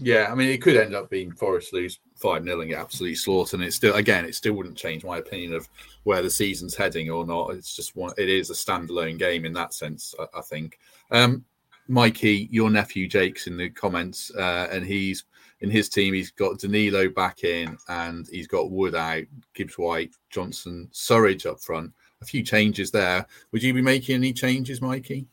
[0.00, 3.16] Yeah, I mean, it could end up being Forest lose 5 0 and get absolutely
[3.16, 3.60] slaughtered.
[3.60, 5.68] And it still, again, it still wouldn't change my opinion of
[6.04, 7.50] where the season's heading or not.
[7.50, 10.78] It's just one, it is a standalone game in that sense, I, I think.
[11.10, 11.44] Um,
[11.88, 15.24] Mikey, your nephew Jake's in the comments, uh, and he's
[15.60, 16.12] in his team.
[16.12, 19.24] He's got Danilo back in, and he's got Wood out,
[19.54, 21.92] Gibbs White, Johnson, Surridge up front.
[22.20, 23.26] A few changes there.
[23.52, 25.26] Would you be making any changes, Mikey?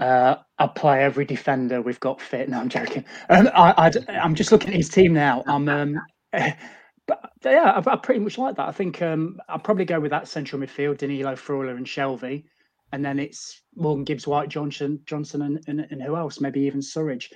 [0.00, 2.48] Uh, I'll play every defender we've got fit.
[2.48, 3.04] No, I'm joking.
[3.28, 5.44] Um, I, am just looking at his team now.
[5.46, 6.00] I'm, um,
[6.32, 8.68] but yeah, I, I, pretty much like that.
[8.68, 12.44] I think um, I'll probably go with that central midfield: Danilo, Freuler, and Shelvey
[12.92, 16.40] and then it's Morgan Gibbs White, Johnson, Johnson, and, and, and who else?
[16.40, 17.30] Maybe even Surridge.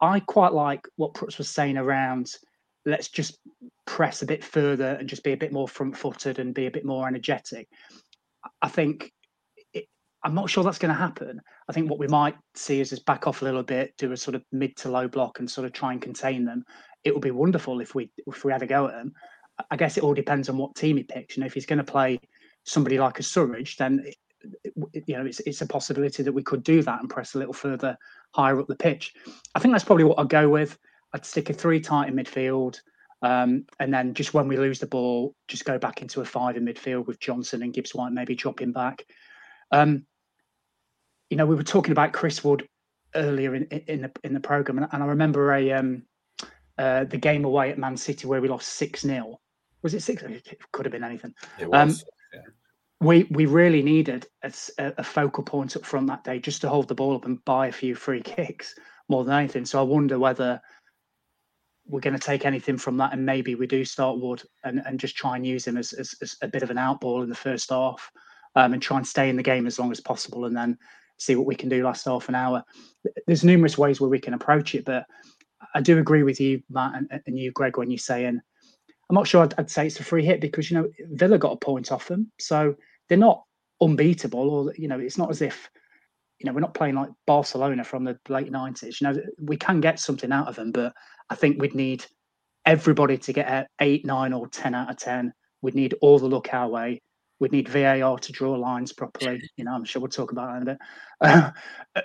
[0.00, 2.32] I quite like what Prutz was saying around
[2.86, 3.38] let's just
[3.86, 6.70] press a bit further and just be a bit more front footed and be a
[6.70, 7.68] bit more energetic.
[8.62, 9.12] I think
[10.22, 11.40] I'm not sure that's going to happen.
[11.68, 14.16] I think what we might see is just back off a little bit, do a
[14.16, 16.64] sort of mid to low block and sort of try and contain them.
[17.04, 19.14] It would be wonderful if we if we had a go at them.
[19.70, 21.36] I guess it all depends on what team he picks.
[21.36, 22.20] You know, if he's going to play
[22.64, 24.04] somebody like a Surridge, then
[25.06, 27.52] you know, it's, it's a possibility that we could do that and press a little
[27.52, 27.96] further
[28.34, 29.14] higher up the pitch.
[29.54, 30.78] I think that's probably what I'd go with.
[31.12, 32.80] I'd stick a three tight in midfield.
[33.22, 36.56] Um, and then just when we lose the ball, just go back into a five
[36.56, 39.04] in midfield with Johnson and Gibbs White maybe dropping back.
[39.70, 40.06] Um,
[41.30, 42.66] you know, we were talking about Chris Wood
[43.14, 46.02] earlier in, in the in the program, and, and I remember a um,
[46.78, 49.38] uh, the game away at Man City where we lost six 0
[49.82, 50.22] Was it six?
[50.22, 51.34] It could have been anything.
[51.58, 52.02] It was.
[52.02, 52.40] Um, yeah
[53.00, 56.86] we we really needed a, a, focal point up front that day just to hold
[56.86, 58.74] the ball up and buy a few free kicks
[59.08, 59.64] more than anything.
[59.64, 60.60] So I wonder whether
[61.86, 65.00] we're going to take anything from that and maybe we do start Wood and, and
[65.00, 67.34] just try and use him as, as, as a bit of an outball in the
[67.34, 68.12] first half
[68.54, 70.78] um, and try and stay in the game as long as possible and then
[71.20, 72.64] see what we can do last half an hour.
[73.26, 75.04] There's numerous ways where we can approach it, but
[75.74, 78.40] I do agree with you, Matt, and, and you, Greg, when you're saying
[79.10, 81.52] I'm not sure I'd, I'd, say it's a free hit because you know Villa got
[81.52, 82.76] a point off them, so
[83.08, 83.42] they're not
[83.80, 85.68] unbeatable, or you know it's not as if
[86.38, 89.00] you know we're not playing like Barcelona from the late '90s.
[89.00, 90.94] You know we can get something out of them, but
[91.28, 92.04] I think we'd need
[92.64, 95.32] everybody to get eight, nine, or ten out of ten.
[95.60, 97.02] We'd need all the luck our way.
[97.40, 99.42] We'd need VAR to draw lines properly.
[99.56, 100.78] You know, I'm sure we'll talk about that in a bit.
[101.20, 101.50] Uh,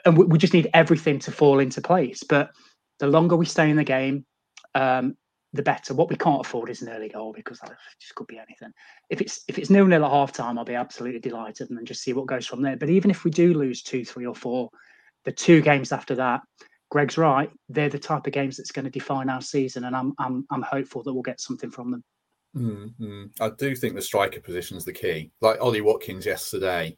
[0.06, 2.24] and we, we, just need everything to fall into place.
[2.24, 2.52] But
[3.00, 4.26] the longer we stay in the game,
[4.74, 5.16] um,
[5.56, 5.94] the better.
[5.94, 8.72] What we can't afford is an early goal because that just could be anything.
[9.10, 11.86] If it's if it's nil nil at half time, I'll be absolutely delighted and then
[11.86, 12.78] just see what goes from there.
[12.78, 14.70] But even if we do lose two, three, or four,
[15.24, 16.42] the two games after that,
[16.92, 17.50] Greg's right.
[17.70, 20.62] They're the type of games that's going to define our season, and I'm I'm I'm
[20.62, 22.04] hopeful that we'll get something from them.
[22.56, 23.26] Mm-hmm.
[23.42, 25.32] I do think the striker position is the key.
[25.42, 26.98] Like Ollie Watkins yesterday,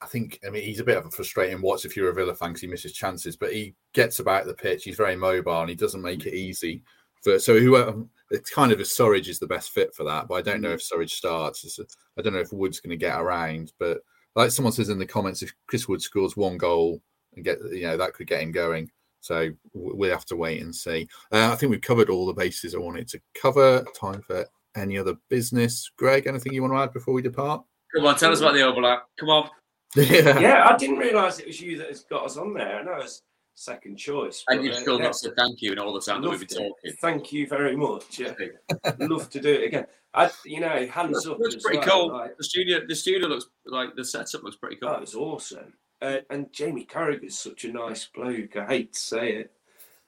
[0.00, 0.40] I think.
[0.46, 2.62] I mean, he's a bit of a frustrating watch if you're a Villa fan because
[2.62, 4.84] he misses chances, but he gets about the pitch.
[4.84, 6.82] He's very mobile and he doesn't make it easy
[7.22, 10.34] for so whoever it's kind of a Surridge is the best fit for that, but
[10.34, 11.78] I don't know if Surridge starts.
[12.18, 13.98] I don't know if Wood's going to get around, but
[14.34, 17.00] like someone says in the comments, if Chris Wood scores one goal
[17.34, 18.90] and get you know that could get him going.
[19.20, 21.08] So we'll have to wait and see.
[21.32, 23.84] Uh, I think we've covered all the bases I wanted to cover.
[23.98, 24.46] Time for
[24.76, 25.90] any other business.
[25.96, 27.64] Greg, anything you want to add before we depart?
[27.94, 29.06] Come on, tell us about the overlap.
[29.18, 29.50] Come on.
[29.96, 32.80] yeah, yeah I didn't realise it was you that has got us on there.
[32.80, 33.22] I know it's
[33.56, 34.44] second choice.
[34.48, 36.46] And you've uh, still uh, not said thank you in all the time that we've
[36.46, 36.92] been talking.
[37.00, 38.18] Thank you very much.
[38.18, 38.34] Yeah.
[39.00, 39.86] love to do it again.
[40.14, 41.38] I, you know, hands up.
[41.38, 42.12] Looks pretty well, cool.
[42.12, 44.90] Like, the studio, the studio looks like the setup looks pretty cool.
[44.90, 45.74] That was awesome.
[46.00, 48.56] Uh, and Jamie Carragher is such a nice bloke.
[48.56, 49.52] I hate to say it.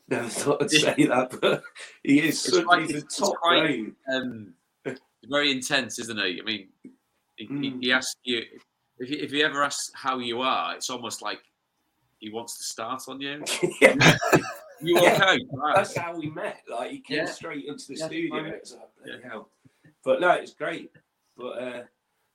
[0.09, 1.63] Never thought I'd say that, but
[2.03, 4.55] he is such quite, he's a top quite, um,
[5.25, 6.41] very intense, isn't he?
[6.41, 6.69] I mean,
[7.37, 7.83] he, mm.
[7.83, 8.43] he asks you
[8.99, 11.41] if, he if he ever asks how you are, it's almost like
[12.19, 13.45] he wants to start on you.
[13.81, 14.17] yeah.
[14.81, 15.39] You okay?
[15.53, 15.77] Right.
[15.77, 16.63] That's how we met.
[16.71, 17.25] Like he came yeah.
[17.27, 18.45] straight into the yeah, studio.
[18.45, 19.41] It's like, yeah.
[20.05, 20.93] But no, it's great.
[21.37, 21.83] But uh,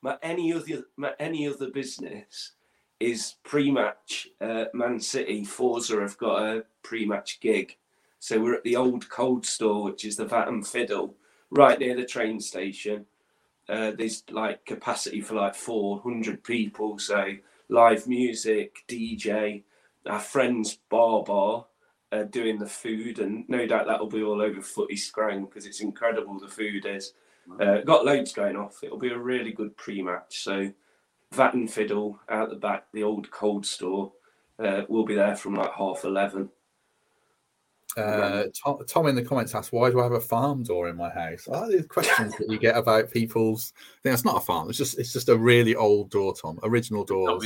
[0.01, 2.53] my any other my any other business
[2.99, 4.29] is pre-match.
[4.39, 7.77] Uh, Man City Forza have got a pre-match gig,
[8.19, 11.15] so we're at the old cold store, which is the Vat and Fiddle,
[11.53, 13.05] right near the train station.
[13.69, 17.33] Uh, there's like capacity for like 400 people, so
[17.69, 19.63] live music, DJ
[20.05, 21.65] our friends Bar Bar
[22.11, 25.81] uh, doing the food, and no doubt that'll be all over Footy Scran because it's
[25.81, 27.13] incredible the food is.
[27.59, 28.83] Uh, got loads going off.
[28.83, 30.43] It'll be a really good pre-match.
[30.43, 30.71] So,
[31.33, 34.11] Vat and Fiddle out the back, the old cold store.
[34.57, 36.49] Uh, we'll be there from like half eleven.
[37.97, 40.95] Uh, Tom, Tom, in the comments asked, "Why do I have a farm door in
[40.95, 43.73] my house?" Oh, the questions that you get about people's.
[43.77, 44.69] I think it's not a farm.
[44.69, 46.59] It's just it's just a really old door, Tom.
[46.63, 47.39] Original door.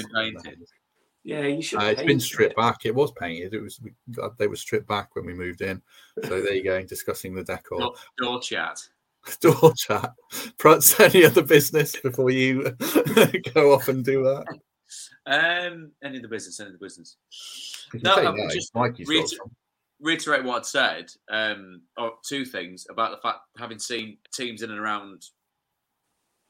[1.24, 1.80] Yeah, you should.
[1.80, 2.58] Uh, it's been stripped it.
[2.58, 2.86] back.
[2.86, 3.54] It was painted.
[3.54, 3.82] It was
[4.38, 5.82] they were stripped back when we moved in.
[6.24, 7.80] So there you go, discussing the decor.
[7.80, 8.80] Door, door chat.
[9.42, 10.14] Door chat.
[10.58, 12.72] Perhaps any other business before you
[13.54, 14.46] go off and do that.
[15.26, 17.18] Um, any of the business, any of the business.
[17.94, 19.36] No, I no, just reiter-
[20.00, 21.12] reiterate what I'd said.
[21.30, 25.24] Um, or two things about the fact having seen teams in and around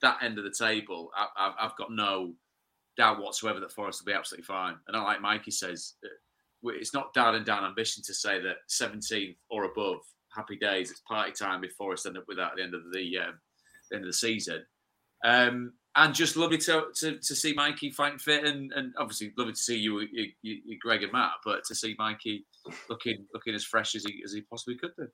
[0.01, 1.11] that end of the table.
[1.15, 2.33] I, have got no
[2.97, 4.75] doubt whatsoever that Forest will be absolutely fine.
[4.87, 9.37] And like Mikey says, uh, it's not down and down ambition to say that 17th
[9.49, 9.99] or above,
[10.35, 10.91] happy days.
[10.91, 13.39] It's party time if Forest end up with that at the end of the, um,
[13.89, 14.63] the end of the season.
[15.23, 19.53] Um, and just lovely to, to, to see Mikey fighting fit, and, and obviously lovely
[19.53, 22.45] to see you, you, you, Greg and Matt, but to see Mikey
[22.89, 25.07] looking looking as fresh as he as he possibly could do.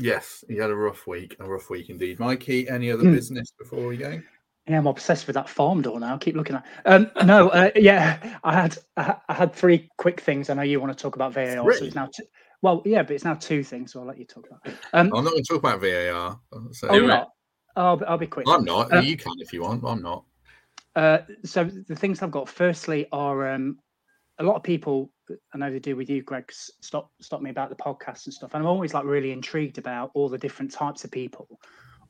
[0.00, 2.18] Yes, he had a rough week, a rough week indeed.
[2.18, 3.12] Mikey, any other mm.
[3.12, 4.20] business before we go?
[4.66, 6.14] Yeah, I'm obsessed with that farm door now.
[6.14, 6.66] I keep looking at.
[6.86, 10.50] Um, no, uh, yeah, I had I had three quick things.
[10.50, 11.62] I know you want to talk about VAR.
[11.62, 11.78] Really?
[11.78, 12.24] So it's now two,
[12.62, 13.92] well, yeah, but it's now two things.
[13.92, 14.60] So I'll let you talk about.
[14.64, 14.74] It.
[14.94, 16.40] Um, I'm not going to talk about VAR.
[16.72, 16.88] So.
[16.88, 17.28] Oh, not.
[17.76, 18.46] I'll, I'll be quick.
[18.48, 18.92] I'm not.
[18.92, 19.84] Um, you can if you want.
[19.84, 20.24] I'm not.
[20.94, 23.78] Uh, so the things I've got, firstly, are um,
[24.38, 25.12] a lot of people.
[25.52, 26.50] I know they do with you, Greg.
[26.52, 28.54] Stop, stop me about the podcast and stuff.
[28.54, 31.60] And I'm always like really intrigued about all the different types of people,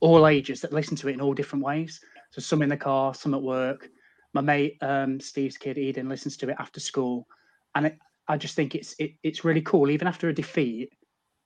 [0.00, 2.00] all ages that listen to it in all different ways.
[2.30, 3.88] So some in the car, some at work.
[4.34, 7.26] My mate um, Steve's kid Eden listens to it after school,
[7.74, 7.98] and it,
[8.28, 9.90] I just think it's it, it's really cool.
[9.90, 10.92] Even after a defeat,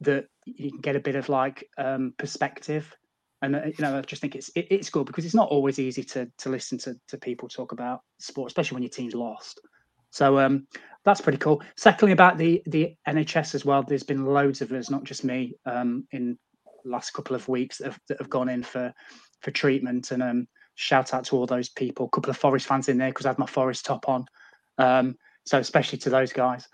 [0.01, 2.93] that you can get a bit of like um, perspective,
[3.43, 5.79] and uh, you know I just think it's it, it's good because it's not always
[5.79, 9.61] easy to to listen to to people talk about sport, especially when your team's lost.
[10.11, 10.67] So um,
[11.05, 11.63] that's pretty cool.
[11.77, 15.55] Secondly, about the the NHS as well, there's been loads of us, not just me,
[15.67, 16.39] um, in
[16.85, 18.93] last couple of weeks that have, that have gone in for
[19.43, 22.07] for treatment, and um, shout out to all those people.
[22.07, 24.25] A couple of Forest fans in there because I had my Forest top on.
[24.79, 25.17] Um,
[25.47, 26.69] So especially to those guys.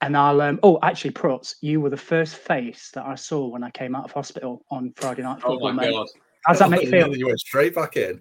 [0.00, 3.62] And I'll um, oh actually Prutz, you were the first face that I saw when
[3.64, 5.68] I came out of hospital on Friday night football.
[5.68, 5.92] Oh my mate.
[5.92, 6.06] god.
[6.46, 7.14] How's that make you feel?
[7.16, 8.20] You went straight back in.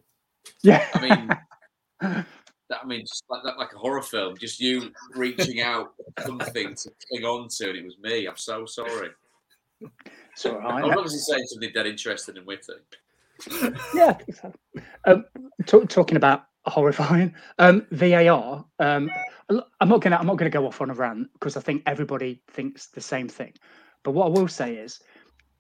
[0.61, 0.86] Yeah.
[0.93, 1.28] I mean
[2.70, 5.93] that I mean just like that like a horror film, just you reaching out
[6.24, 8.28] something to cling on to and it was me.
[8.28, 9.09] I'm so sorry.
[10.32, 10.84] It's all right.
[10.84, 12.74] I was obviously saying something dead interested in Whitty.
[13.93, 14.53] yeah, I think so.
[15.05, 15.26] Um,
[15.66, 17.34] t- talking about horrifying.
[17.59, 18.66] Um, VAR.
[18.80, 19.09] Um,
[19.49, 22.41] I'm not gonna I'm not gonna go off on a rant because I think everybody
[22.47, 23.53] thinks the same thing.
[24.03, 24.99] But what I will say is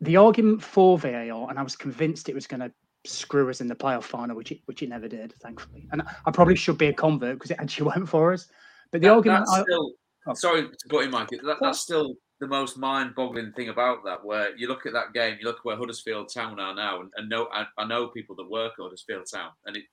[0.01, 2.71] the argument for VAR, and I was convinced it was going to
[3.05, 5.87] screw us in the playoff final, which it, which it never did, thankfully.
[5.91, 8.47] And I probably should be a convert because it actually went for us.
[8.91, 9.93] But the that, argument, I, still,
[10.27, 10.33] oh.
[10.33, 11.29] sorry to put in, Mike.
[11.29, 15.37] That, that's still the most mind-boggling thing about that, where you look at that game,
[15.39, 18.35] you look at where Huddersfield Town are now, and, and know I, I, know people
[18.35, 19.83] that work at Huddersfield Town, and it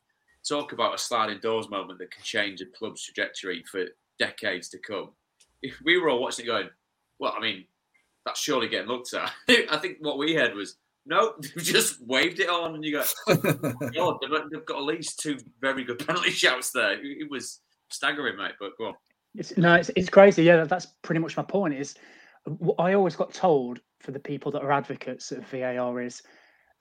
[0.48, 3.84] talk about a sliding doors moment that can change a club's trajectory for
[4.18, 5.10] decades to come.
[5.62, 6.70] If we were all watching it going,
[7.18, 7.64] well, I mean,
[8.24, 9.32] that's surely getting looked at.
[9.70, 10.76] I think what we had was,
[11.06, 13.04] no, they just waved it on, and you go,
[13.94, 14.18] God,
[14.50, 16.98] they've got at least two very good penalty shouts there.
[17.02, 17.60] It was
[17.90, 18.52] staggering, mate.
[18.58, 18.94] But go on.
[19.34, 20.42] It's, no, it's, it's crazy.
[20.42, 21.74] Yeah, that's pretty much my point.
[21.74, 21.94] Is
[22.78, 26.22] I always got told for the people that are advocates of VAR is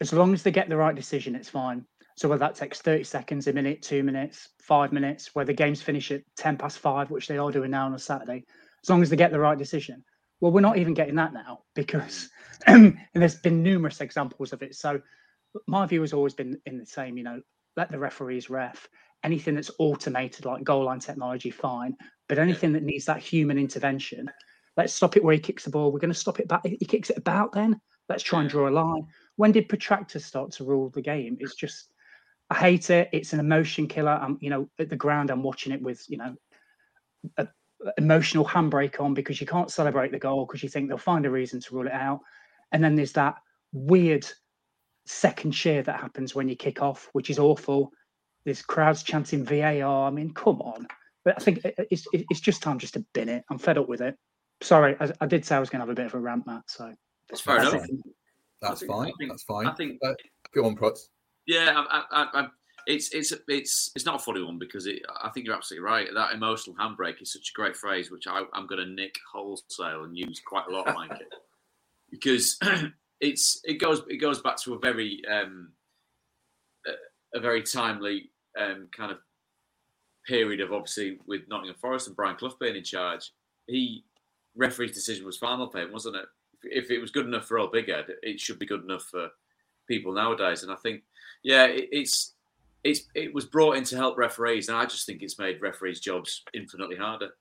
[0.01, 1.85] as long as they get the right decision, it's fine.
[2.19, 5.81] So whether that takes 30 seconds, a minute, two minutes, five minutes, where the games
[5.81, 8.43] finish at 10 past five, which they are doing now on a Saturday,
[8.83, 10.03] as long as they get the right decision.
[10.41, 12.29] Well, we're not even getting that now because
[12.67, 14.75] and there's been numerous examples of it.
[14.75, 14.99] So
[15.65, 17.41] my view has always been in the same, you know,
[17.77, 18.89] let the referees ref.
[19.23, 21.95] Anything that's automated like goal line technology, fine.
[22.27, 24.29] But anything that needs that human intervention,
[24.79, 25.91] Let's stop it where he kicks the ball.
[25.91, 26.65] We're going to stop it back.
[26.65, 27.81] He kicks it about then.
[28.07, 29.07] Let's try and draw a line.
[29.35, 31.35] When did protractors start to rule the game?
[31.41, 31.91] It's just,
[32.49, 33.09] I hate it.
[33.11, 34.11] It's an emotion killer.
[34.11, 36.35] I'm, you know, at the ground, I'm watching it with, you know,
[37.37, 37.47] a,
[37.85, 41.25] a emotional handbrake on because you can't celebrate the goal because you think they'll find
[41.25, 42.21] a reason to rule it out.
[42.71, 43.35] And then there's that
[43.71, 44.25] weird
[45.05, 47.91] second cheer that happens when you kick off, which is awful.
[48.45, 50.07] There's crowds chanting VAR.
[50.07, 50.87] I mean, come on.
[51.25, 51.59] But I think
[51.91, 53.43] it's it's just time just to bin it.
[53.49, 54.17] I'm fed up with it
[54.61, 56.45] sorry, I, I, did say I was going to have a bit of a rant,
[56.45, 56.63] Matt.
[56.67, 56.93] So
[57.29, 57.85] that's fair enough.
[58.61, 59.11] That's think, fine.
[59.17, 59.67] Think, that's fine.
[59.67, 59.99] I think.
[60.03, 60.13] Uh,
[60.53, 60.99] go on, Prutz.
[61.49, 62.47] Yeah, I, I,
[62.85, 66.07] it's it's it's it's not a funny one because it, I think you're absolutely right.
[66.13, 70.03] That emotional handbrake is such a great phrase, which I, am going to nick wholesale
[70.03, 71.33] and use quite a lot, like it,
[72.11, 72.59] because
[73.19, 75.71] it's it goes it goes back to a very um,
[77.33, 79.17] a, very timely um, kind of
[80.27, 83.31] period of obviously with Nottingham Forest and Brian Clough being in charge.
[83.65, 84.03] He
[84.55, 86.25] referee's decision was final for wasn't it?
[86.61, 89.31] If it was good enough for Old Big 'Ead, it should be good enough for
[89.89, 90.63] people nowadays.
[90.63, 91.03] And I think,
[91.43, 92.35] yeah, it's
[92.85, 95.99] it's it was brought in to help referees, and I just think it's made referees'
[95.99, 97.31] jobs infinitely harder.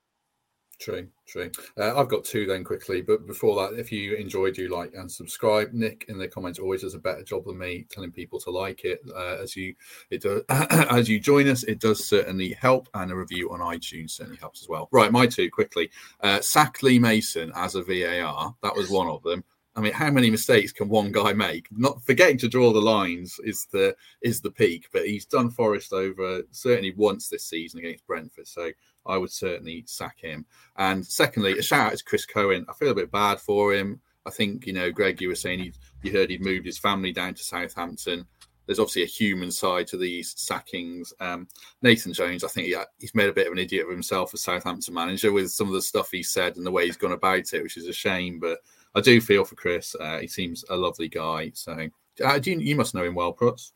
[0.80, 1.51] True, true.
[1.76, 5.11] Uh, I've got two then quickly, but before that, if you enjoyed, do like and
[5.11, 5.72] subscribe.
[5.72, 8.84] Nick in the comments always does a better job than me telling people to like
[8.84, 9.01] it.
[9.12, 9.74] Uh, as you
[10.11, 14.11] it does, as you join us, it does certainly help, and a review on iTunes
[14.11, 14.88] certainly helps as well.
[14.92, 15.90] Right, my two quickly.
[16.20, 18.55] Uh, sack Lee Mason as a VAR.
[18.62, 19.42] That was one of them.
[19.77, 21.69] I mean, how many mistakes can one guy make?
[21.71, 25.93] Not forgetting to draw the lines is the is the peak, but he's done Forest
[25.93, 28.49] over certainly once this season against Brentford.
[28.49, 28.73] So
[29.07, 30.47] I would certainly sack him.
[30.77, 32.66] And secondly, a shout out to Chris Cohen.
[32.69, 34.01] I feel a bit bad for him.
[34.27, 37.12] I think, you know, Greg, you were saying he, you heard he'd moved his family
[37.12, 38.27] down to Southampton.
[38.66, 41.14] There's obviously a human side to these sackings.
[41.21, 41.49] Um,
[41.81, 44.43] Nathan Jones, I think he, he's made a bit of an idiot of himself as
[44.43, 47.55] Southampton manager with some of the stuff he said and the way he's gone about
[47.55, 48.39] it, which is a shame.
[48.39, 48.59] But
[48.95, 49.95] I do feel for Chris.
[49.95, 51.53] Uh, he seems a lovely guy.
[51.55, 51.89] So
[52.24, 53.72] uh, you, you, must know him well, Prutz.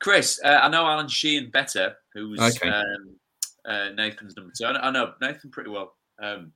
[0.00, 2.68] Chris, uh, I know Alan Sheehan better, who's okay.
[2.68, 3.16] um,
[3.64, 4.66] uh, Nathan's number two.
[4.66, 6.52] I, I, know Nathan pretty well um,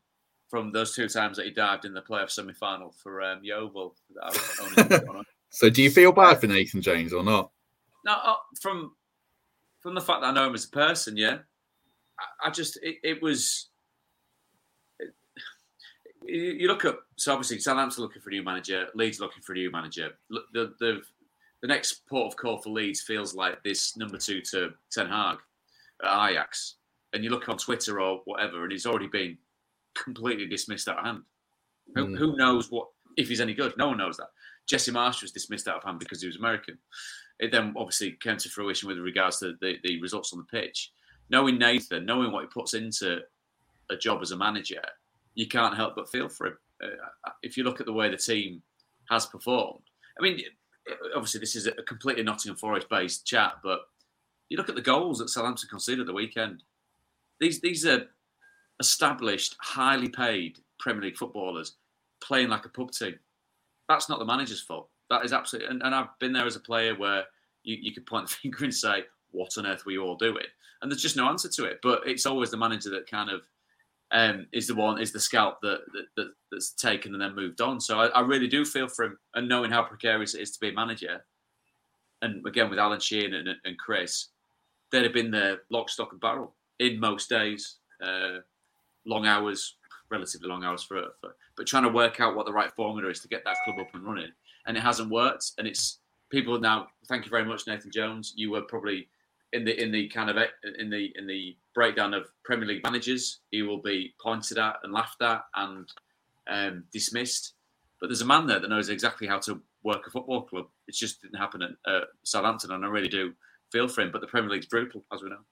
[0.48, 3.94] from those two times that he dived in the playoff semi final for um, Yeovil.
[5.50, 7.50] so, do you feel bad for Nathan James or not?
[8.04, 8.92] No, uh, from
[9.80, 11.38] from the fact that I know him as a person, yeah.
[12.18, 13.69] I, I just it, it was.
[16.22, 19.56] You look at so obviously Southampton looking for a new manager, Leeds looking for a
[19.56, 20.10] new manager.
[20.28, 21.02] The the
[21.62, 25.38] the next port of call for Leeds feels like this number two to Ten Hag
[26.02, 26.76] at Ajax
[27.12, 29.36] and you look on Twitter or whatever, and he's already been
[29.94, 31.22] completely dismissed out of hand.
[31.96, 32.16] Mm.
[32.16, 33.74] Who, who, knows what if he's any good?
[33.76, 34.28] No one knows that.
[34.66, 36.78] Jesse Marsch was dismissed out of hand because he was American.
[37.40, 40.92] It then obviously came to fruition with regards to the, the results on the pitch.
[41.30, 43.20] Knowing Nathan, knowing what he puts into
[43.90, 44.82] a job as a manager,
[45.34, 46.58] you can't help but feel for him.
[46.82, 48.62] Uh, if you look at the way the team
[49.10, 49.82] has performed,
[50.18, 50.40] I mean,
[51.14, 53.80] obviously this is a completely Nottingham Forest based chat, but
[54.48, 56.62] you look at the goals that Southampton conceded the weekend
[57.40, 58.06] these these are
[58.78, 61.76] established, highly paid Premier League footballers
[62.22, 63.18] playing like a pub team.
[63.88, 64.88] That's not the manager's fault.
[65.08, 67.24] That is absolutely, and, and I've been there as a player where
[67.64, 70.44] you, you could point the finger and say, "What on earth were you all doing?"
[70.82, 71.80] And there's just no answer to it.
[71.82, 73.42] But it's always the manager that kind of
[74.12, 77.60] um, is the one, is the scalp that, that, that, that's taken and then moved
[77.60, 77.80] on.
[77.80, 80.60] So I, I, really do feel for him, and knowing how precarious it is to
[80.60, 81.24] be a manager,
[82.22, 84.28] and again with Alan Sheehan and, and Chris,
[84.90, 87.76] they'd have been there lock, stock, and barrel in most days.
[88.02, 88.38] Uh,
[89.06, 89.76] long hours,
[90.10, 93.20] relatively long hours for, for, but trying to work out what the right formula is
[93.20, 94.30] to get that club up and running,
[94.66, 95.52] and it hasn't worked.
[95.58, 96.00] And it's
[96.30, 96.88] people now.
[97.08, 98.32] Thank you very much, Nathan Jones.
[98.36, 99.08] You were probably
[99.52, 100.36] in the in the kind of
[100.78, 103.40] in the in the breakdown of Premier League managers.
[103.50, 105.88] He will be pointed at and laughed at and
[106.48, 107.54] um, dismissed.
[108.00, 110.66] But there's a man there that knows exactly how to work a football club.
[110.88, 113.32] It just didn't happen at uh, Southampton, and I really do
[113.70, 114.10] feel for him.
[114.10, 115.44] But the Premier League's brutal, as we know.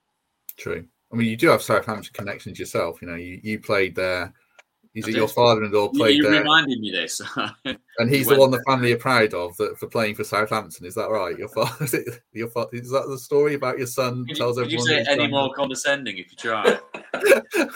[0.57, 0.85] True.
[1.11, 3.01] I mean, you do have Southampton connections yourself.
[3.01, 4.33] You know, you, you played there.
[4.95, 6.41] Is it your father-in-law played you, you there?
[6.41, 7.21] reminded me this.
[7.65, 10.85] and he's the one the family are proud of that, for playing for Southampton.
[10.85, 11.37] Is that right?
[11.37, 14.57] Your father, is, it, your father, is that the story about your son can tells
[14.57, 14.87] you, everyone?
[14.87, 16.79] Can you say any more condescending if you try?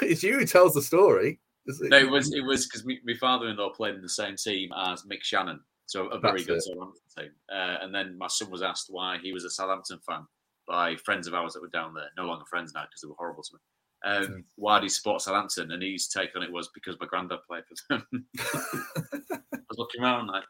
[0.02, 1.40] it's you who tells the story.
[1.66, 1.90] It?
[1.90, 5.22] No, it was it was because my father-in-law played in the same team as Mick
[5.22, 6.64] Channon, so a very That's good it.
[6.64, 7.32] Southampton team.
[7.50, 10.26] Uh, and then my son was asked why he was a Southampton fan
[10.68, 13.16] by friends of ours that were down there, no longer friends now because they were
[13.18, 13.60] horrible to me
[14.04, 15.72] um, why do you support Southampton?
[15.72, 18.26] And his take on it was because my granddad played for them.
[18.40, 20.44] I was looking around like.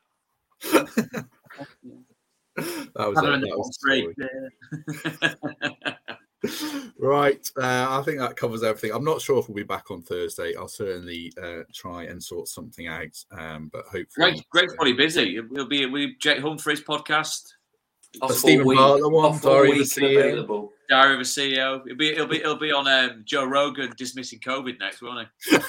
[0.63, 1.25] that
[2.95, 3.77] was, it, that was
[6.99, 7.51] right.
[7.57, 8.91] Uh, I think that covers everything.
[8.93, 10.55] I'm not sure if we'll be back on Thursday.
[10.55, 13.17] I'll certainly uh, try and sort something out.
[13.31, 15.39] Um, but hopefully, Greg, Greg's probably busy.
[15.39, 17.53] We'll be with Jake Humphrey's podcast.
[18.29, 20.72] Steven Bartlett one, Diary of Available.
[20.89, 21.81] Diary of a CEO.
[21.85, 25.63] It'll be it'll be it'll be on um, Joe Rogan dismissing COVID next, won't it?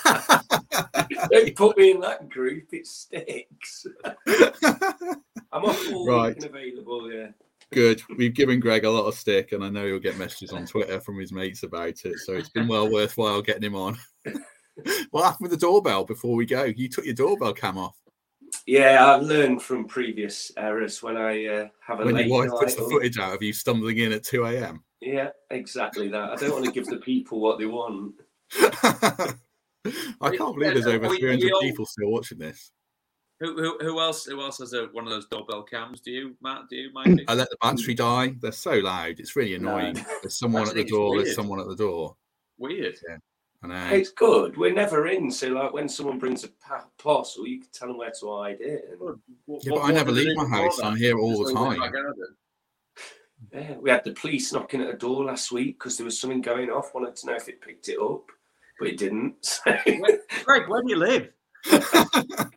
[1.31, 2.67] Don't put me in that group.
[2.73, 3.87] It sticks.
[5.53, 6.35] I'm off all right.
[6.35, 7.13] week available.
[7.13, 7.29] Yeah.
[7.73, 8.03] Good.
[8.17, 11.01] We've given Greg a lot of stick, and I know he'll get messages on Twitter
[11.01, 12.19] from his mates about it.
[12.19, 13.97] So it's been well worthwhile getting him on.
[15.11, 16.65] what happened with the doorbell before we go?
[16.65, 17.97] You took your doorbell cam off.
[18.67, 22.61] Yeah, I've learned from previous errors when I uh, have a when late your wife
[22.61, 24.83] puts the footage out of you stumbling in at two a.m.
[25.05, 26.31] Yeah, exactly that.
[26.31, 28.15] I don't want to give the people what they want.
[28.61, 29.35] I
[30.21, 32.71] can't believe there's over 300 people still watching this.
[33.41, 34.25] Who, who, who else?
[34.25, 36.01] Who else has a, one of those doorbell cams?
[36.01, 36.63] Do you, Matt?
[36.71, 37.21] Do you, Mike?
[37.29, 38.35] I let the battery die.
[38.41, 39.21] They're so loud.
[39.21, 39.95] It's really annoying.
[39.95, 40.05] No.
[40.23, 41.23] There's someone at the door.
[41.23, 42.17] There's someone at the door.
[42.57, 42.97] Weird.
[43.07, 43.17] Yeah.
[43.67, 44.57] It's good.
[44.57, 46.49] We're never in, so like when someone brings a
[46.99, 48.85] parcel, you can tell them where to hide it.
[49.01, 49.19] And...
[49.47, 50.81] yeah, but I never leave my house.
[50.83, 51.81] I'm here all the time.
[53.55, 56.41] Yeah, we had the police knocking at a door last week because there was something
[56.41, 56.93] going off.
[56.93, 58.25] Wanted to know if it picked it up,
[58.79, 59.37] but it didn't.
[59.65, 59.73] So...
[60.45, 61.29] Greg, where do you live?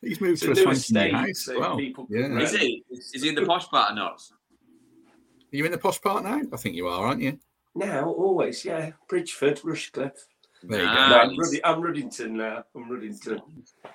[0.00, 1.44] He's moved to a swanky new house.
[1.44, 1.80] So well.
[2.08, 2.38] yeah.
[2.38, 2.84] Is he?
[2.90, 4.20] Is he in the posh part or not?
[5.52, 6.42] Are you in the posh part now?
[6.52, 7.38] I think you are, aren't you?
[7.74, 8.92] Now, always, yeah.
[9.08, 10.26] Bridgford, Rushcliffe.
[10.62, 10.94] There you go.
[10.94, 12.64] No, I'm, Rud- I'm Ruddington now.
[12.76, 13.40] I'm Ruddington.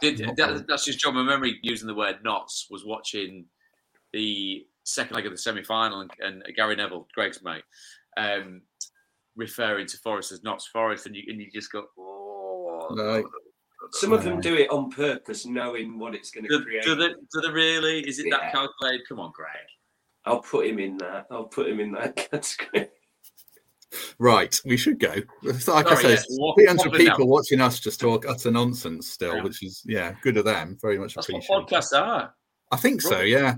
[0.01, 1.15] Did, that, that's just John.
[1.15, 3.45] My memory using the word knots was watching
[4.11, 7.63] the second leg of the semi final and, and, Gary Neville, Greg's mate,
[8.17, 8.61] um,
[9.35, 12.87] referring to Forest as Notts Forest, and you, and you just go, oh.
[12.91, 13.23] No.
[13.91, 16.83] Some of them do it on purpose, knowing what it's going to create.
[16.83, 18.07] Do they, do they really?
[18.07, 18.37] Is it yeah.
[18.37, 19.07] that calculated?
[19.07, 19.49] Come on, Greg.
[20.25, 21.27] I'll put him in that.
[21.31, 22.89] I'll put him in that category.
[24.19, 25.15] Right, we should go.
[25.41, 26.51] Like Sorry, I said, yeah.
[26.55, 29.43] 300 people watching us just talk utter nonsense still, yeah.
[29.43, 30.77] which is, yeah, good of them.
[30.81, 31.49] Very much That's appreciated.
[31.49, 32.35] what podcasts are.
[32.71, 33.55] I think so, yeah.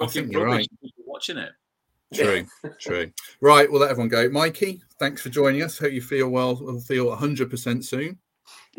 [0.00, 0.66] I think you're right.
[1.04, 1.52] Watching it.
[2.14, 2.46] True,
[2.80, 3.10] true.
[3.40, 4.28] Right, we'll let everyone go.
[4.28, 5.78] Mikey, thanks for joining us.
[5.78, 8.18] Hope you feel well, and feel 100% soon.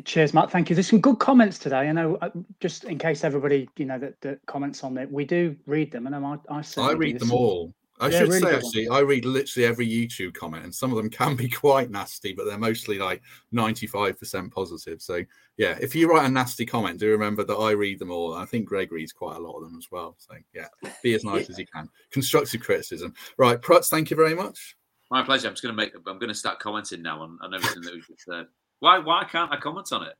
[0.03, 0.51] Cheers, Matt.
[0.51, 0.75] Thank you.
[0.75, 1.89] There's some good comments today.
[1.89, 2.29] I know, uh,
[2.59, 6.07] just in case everybody, you know, that, that comments on it, we do read them,
[6.07, 7.73] and I, I, I read them all.
[7.99, 8.97] I yeah, should really say actually, one.
[8.97, 12.45] I read literally every YouTube comment, and some of them can be quite nasty, but
[12.45, 13.21] they're mostly like
[13.53, 15.01] 95% positive.
[15.01, 15.23] So
[15.57, 18.33] yeah, if you write a nasty comment, do remember that I read them all.
[18.33, 20.15] I think Greg reads quite a lot of them as well.
[20.17, 20.67] So yeah,
[21.03, 21.89] be as nice as you can.
[22.11, 23.13] Constructive criticism.
[23.37, 24.75] Right, Prutz, thank you very much.
[25.11, 25.47] My pleasure.
[25.47, 25.93] I'm just going to make.
[25.95, 28.47] I'm going to start commenting now on, on everything that we've said.
[28.79, 28.99] Why?
[28.99, 30.15] Why can't I comment on it?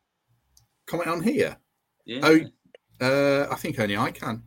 [0.86, 1.58] Comment on here?
[2.06, 2.20] Yeah.
[2.24, 2.40] Oh,
[3.02, 4.44] uh, I think only I can.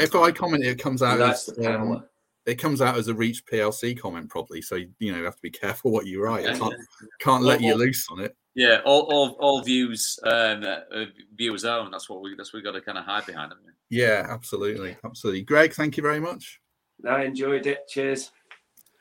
[0.00, 2.04] If I comment, it comes out as um,
[2.46, 4.62] it comes out as a Reach PLC comment, probably.
[4.62, 6.46] So you know, you have to be careful what you write.
[6.46, 6.74] I can't
[7.20, 8.36] can't let all, you loose on it.
[8.54, 11.04] Yeah, all all, all views um, uh,
[11.36, 11.90] viewers own.
[11.90, 13.58] That's what we that's what we got to kind of hide behind them.
[13.90, 15.42] Yeah, absolutely, absolutely.
[15.42, 16.60] Greg, thank you very much.
[17.08, 17.88] I enjoyed it.
[17.88, 18.30] Cheers.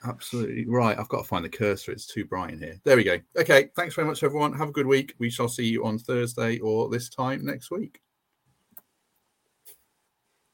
[0.05, 0.97] Absolutely right.
[0.97, 1.91] I've got to find the cursor.
[1.91, 2.79] It's too bright in here.
[2.85, 3.17] There we go.
[3.37, 3.69] Okay.
[3.75, 4.53] Thanks very much, everyone.
[4.53, 5.13] Have a good week.
[5.19, 7.99] We shall see you on Thursday or this time next week.